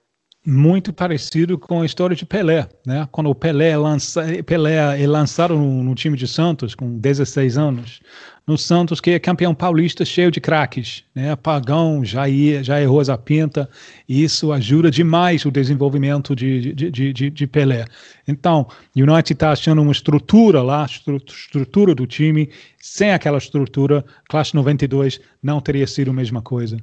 [0.44, 3.06] Muito parecido com a história de Pelé, né?
[3.12, 8.00] Quando o Pelé, lança, Pelé é lançado no, no, time de Santos com 16 anos,
[8.46, 11.36] no Santos que é campeão paulista cheio de craques, né?
[11.36, 13.68] Pagão, Jair, Jair Rosa Pinta,
[14.08, 17.84] e isso ajuda demais o desenvolvimento de, de, de, de, de Pelé.
[18.26, 18.66] Então,
[18.96, 25.60] United está achando uma estrutura lá, estrutura do time, sem aquela estrutura, classe 92 não
[25.60, 26.78] teria sido a mesma coisa.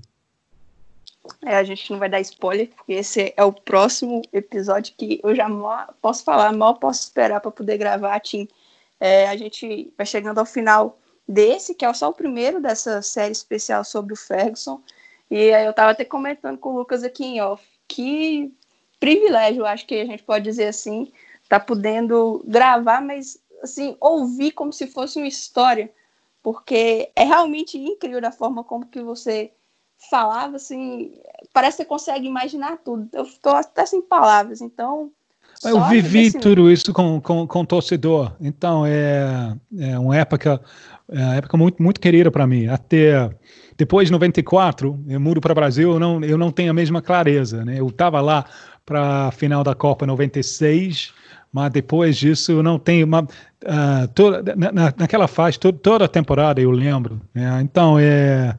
[1.46, 5.36] É, a gente não vai dar spoiler, porque esse é o próximo episódio que eu
[5.36, 8.48] já mal posso falar, mal posso esperar para poder gravar, Tim.
[9.00, 10.98] É, a gente vai chegando ao final
[11.28, 14.82] desse, que é só o primeiro dessa série especial sobre o Ferguson.
[15.30, 18.54] E aí eu estava até comentando com o Lucas aqui em off, que
[19.00, 21.12] privilégio, acho que a gente pode dizer assim,
[21.48, 25.92] tá podendo gravar, mas assim, ouvir como se fosse uma história,
[26.42, 29.52] porque é realmente incrível da forma como que você
[30.10, 31.14] falava, assim,
[31.54, 33.08] parece que você consegue imaginar tudo.
[33.14, 35.12] Eu estou até sem palavras, então.
[35.64, 40.62] Eu vivi tudo isso com, com, com torcedor, então é, é uma época,
[41.10, 42.68] é uma época muito, muito querida para mim.
[42.68, 43.32] Até
[43.78, 47.02] depois de 94, eu mudo para o Brasil, eu não, eu não tenho a mesma
[47.02, 47.64] clareza.
[47.64, 47.80] Né?
[47.80, 48.46] Eu estava lá
[48.86, 51.14] para a final da Copa 96,
[51.52, 56.08] mas depois disso eu não tenho uma, uh, toda, na, naquela fase, toda, toda a
[56.08, 57.22] temporada eu lembro.
[57.34, 57.62] Né?
[57.62, 58.58] Então é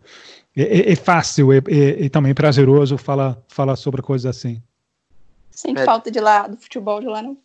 [0.56, 4.62] é, é, é fácil e é, é, também prazeroso falar, falar sobre coisas assim.
[5.50, 7.36] Sente falta de lá, do futebol de lá, não?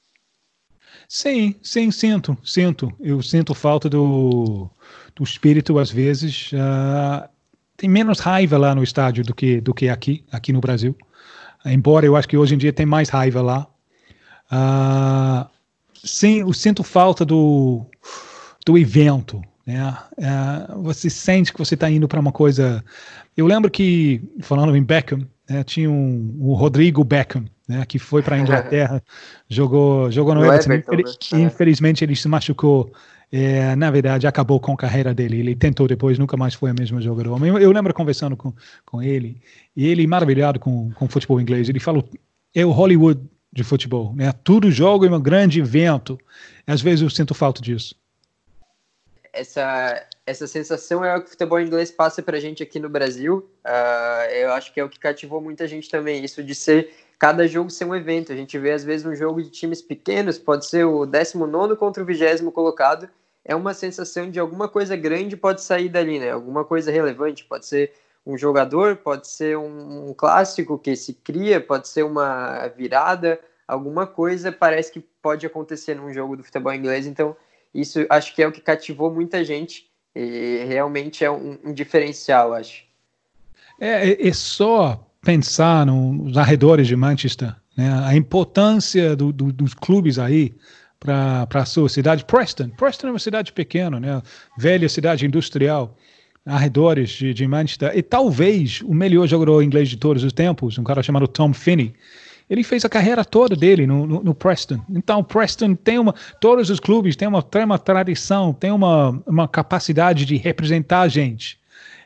[1.07, 2.91] Sim, sim, sinto, sinto.
[2.99, 4.69] Eu sinto falta do,
[5.15, 6.51] do espírito às vezes.
[6.51, 7.27] Uh,
[7.75, 10.95] tem menos raiva lá no estádio do que, do que aqui, aqui no Brasil.
[11.65, 13.67] Embora eu acho que hoje em dia tem mais raiva lá.
[14.51, 15.49] Uh,
[16.03, 17.85] sim, eu sinto falta do,
[18.65, 19.97] do evento, né?
[20.17, 22.83] É, você sente que você está indo para uma coisa.
[23.35, 28.21] Eu lembro que, falando em Beckham, né, tinha um, o Rodrigo Beckham, né, que foi
[28.21, 29.01] para a Inglaterra,
[29.49, 30.73] jogou, jogou no, no Everton.
[30.73, 31.43] Everton né?
[31.43, 32.91] Infelizmente, ele se machucou.
[33.31, 35.39] É, na verdade, acabou com a carreira dele.
[35.39, 37.43] Ele tentou depois, nunca mais foi o mesmo jogador.
[37.43, 38.53] Eu, eu lembro conversando com,
[38.85, 39.41] com ele,
[39.75, 42.07] e ele, maravilhado com, com o futebol inglês, ele falou:
[42.53, 43.19] é o Hollywood
[43.51, 44.13] de futebol.
[44.15, 44.31] Né?
[44.43, 46.19] Tudo jogo é um grande evento.
[46.67, 47.95] Às vezes eu sinto falta disso
[49.33, 52.87] essa, essa sensação é o que o futebol inglês passa para a gente aqui no
[52.87, 53.49] Brasil.
[53.65, 57.47] Uh, eu acho que é o que cativou muita gente também, isso de ser cada
[57.47, 58.31] jogo ser um evento.
[58.31, 62.03] A gente vê às vezes um jogo de times pequenos, pode ser o 19 contra
[62.03, 63.09] o 20 colocado.
[63.43, 66.31] É uma sensação de alguma coisa grande pode sair dali, né?
[66.31, 67.91] Alguma coisa relevante, pode ser
[68.25, 74.07] um jogador, pode ser um, um clássico que se cria, pode ser uma virada, alguma
[74.07, 77.05] coisa parece que pode acontecer num jogo do futebol inglês.
[77.05, 77.35] Então,
[77.73, 82.53] isso acho que é o que cativou muita gente e realmente é um, um diferencial,
[82.53, 82.83] acho.
[83.79, 88.03] É, é, só pensar nos arredores de Manchester, né?
[88.05, 90.53] a importância do, do, dos clubes aí
[90.99, 92.23] para a sua cidade.
[92.25, 94.21] Preston, Preston é uma cidade pequena, né?
[94.57, 95.97] velha cidade industrial
[96.45, 100.83] arredores de, de Manchester, e talvez o melhor jogador inglês de todos os tempos, um
[100.83, 101.93] cara chamado Tom Finney,
[102.53, 104.79] ele fez a carreira toda dele no, no, no, Preston.
[104.91, 106.13] Então, o Preston tem uma.
[106.39, 111.07] Todos os clubes têm uma, têm uma tradição, tem uma, uma capacidade de representar a
[111.07, 111.57] gente.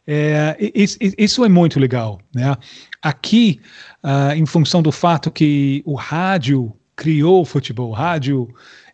[0.08, 2.22] É, isso, isso, é muito legal.
[2.34, 2.56] Né?
[3.02, 3.60] Aqui,
[4.02, 8.48] uh, em função do fato que o rádio criou o futebol, o rádio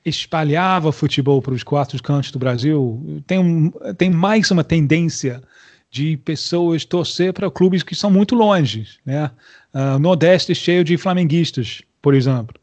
[0.03, 5.39] espalhava futebol para os quatro cantos do Brasil, tem, um, tem mais uma tendência
[5.93, 9.29] de pessoas torcer para clubes que são muito longe, né?
[9.71, 12.59] Uh, Nordeste cheio de flamenguistas, por exemplo.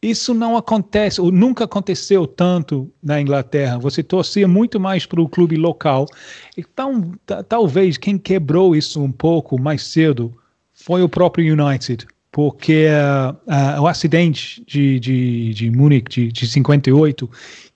[0.00, 3.78] Isso não acontece, ou nunca aconteceu tanto na Inglaterra.
[3.78, 6.06] Você torcia muito mais para o clube local.
[6.56, 7.12] Então,
[7.48, 10.32] talvez quem quebrou isso um pouco mais cedo
[10.72, 16.46] foi o próprio United porque uh, uh, o acidente de, de, de Munique de, de
[16.46, 17.28] 58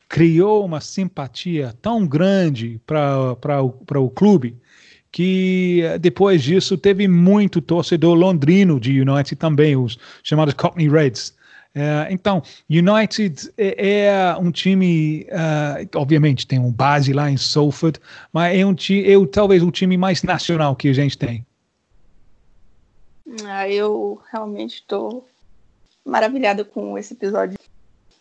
[0.09, 4.55] criou uma simpatia tão grande para o clube
[5.13, 11.35] que depois disso teve muito torcedor londrino de United também, os chamados Cockney Reds.
[11.75, 17.99] Uh, então, United é, é um time, uh, obviamente tem um base lá em Salford,
[18.33, 21.47] mas é, um, é talvez o time mais nacional que a gente tem.
[23.47, 25.27] Ah, eu realmente estou
[26.05, 27.59] maravilhada com esse episódio.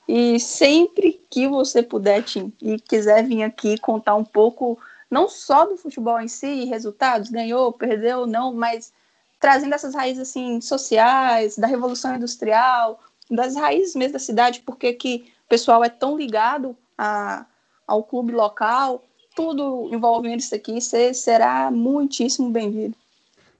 [0.07, 4.79] E sempre que você puder, Tim, e quiser vir aqui contar um pouco,
[5.11, 8.93] não só do futebol em si, resultados, ganhou, perdeu, não, mas
[9.41, 12.99] trazendo essas raízes assim sociais, da revolução industrial,
[13.29, 17.45] das raízes mesmo da cidade, porque que o pessoal é tão ligado a,
[17.85, 19.03] ao clube local,
[19.35, 22.95] tudo envolvendo isso aqui, você será muitíssimo bem-vindo.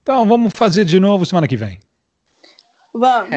[0.02, 1.78] Então, vamos fazer de novo semana que vem.
[2.94, 3.30] Vamos.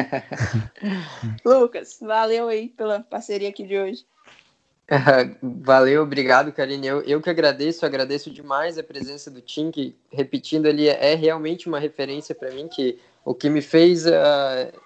[1.44, 4.06] Lucas, valeu aí pela parceria aqui de hoje.
[5.42, 6.86] valeu, obrigado, Karine.
[6.86, 11.68] Eu, eu que agradeço, agradeço demais a presença do Tim, que, repetindo ali, é realmente
[11.68, 14.10] uma referência para mim, que o que me fez uh,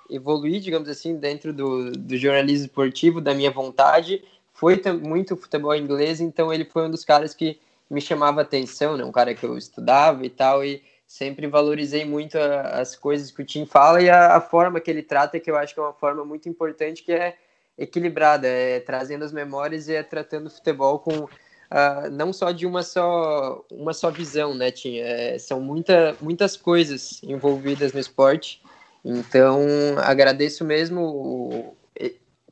[0.09, 4.25] evoluir, digamos assim, dentro do, do jornalismo esportivo, da minha vontade,
[4.55, 9.05] foi muito futebol inglês, então ele foi um dos caras que me chamava atenção, né?
[9.05, 13.43] um cara que eu estudava e tal, e sempre valorizei muito a, as coisas que
[13.43, 15.83] o Tim fala e a, a, forma que ele trata, que eu acho que é
[15.83, 17.37] uma forma muito importante, que é
[17.81, 22.67] equilibrada, é trazendo as memórias e é tratando o futebol com uh, não só de
[22.67, 24.99] uma só uma só visão, né, Tim?
[24.99, 28.63] É, são muita, muitas coisas envolvidas no esporte.
[29.05, 29.65] Então,
[29.99, 31.75] agradeço mesmo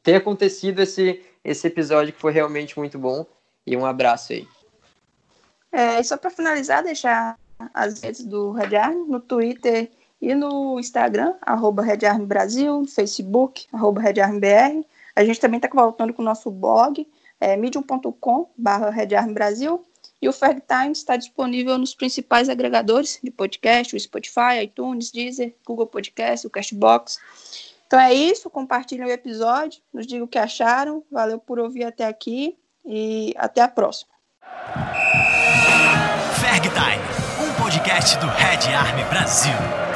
[0.02, 3.26] ter acontecido esse, esse episódio que foi realmente muito bom.
[3.66, 4.48] E um abraço aí.
[5.70, 7.38] É, e só para finalizar, deixar
[7.74, 12.86] as redes do Red Army, no Twitter e no Instagram, arroba Red Army Brasil, no
[12.86, 14.86] Facebook, arroba Red Army BR.
[15.18, 17.04] A gente também está voltando com o nosso blog,
[17.40, 19.84] é, medium.com barra Red Army Brasil.
[20.22, 25.56] E o Ferg Times está disponível nos principais agregadores de podcast, o Spotify, iTunes, Deezer,
[25.66, 27.18] Google Podcast, o Cashbox.
[27.88, 31.02] Então é isso, compartilhem o episódio, nos digam o que acharam.
[31.10, 34.12] Valeu por ouvir até aqui e até a próxima.
[36.40, 37.08] Ferg Time
[37.68, 39.87] podcast do Red Army Brasil.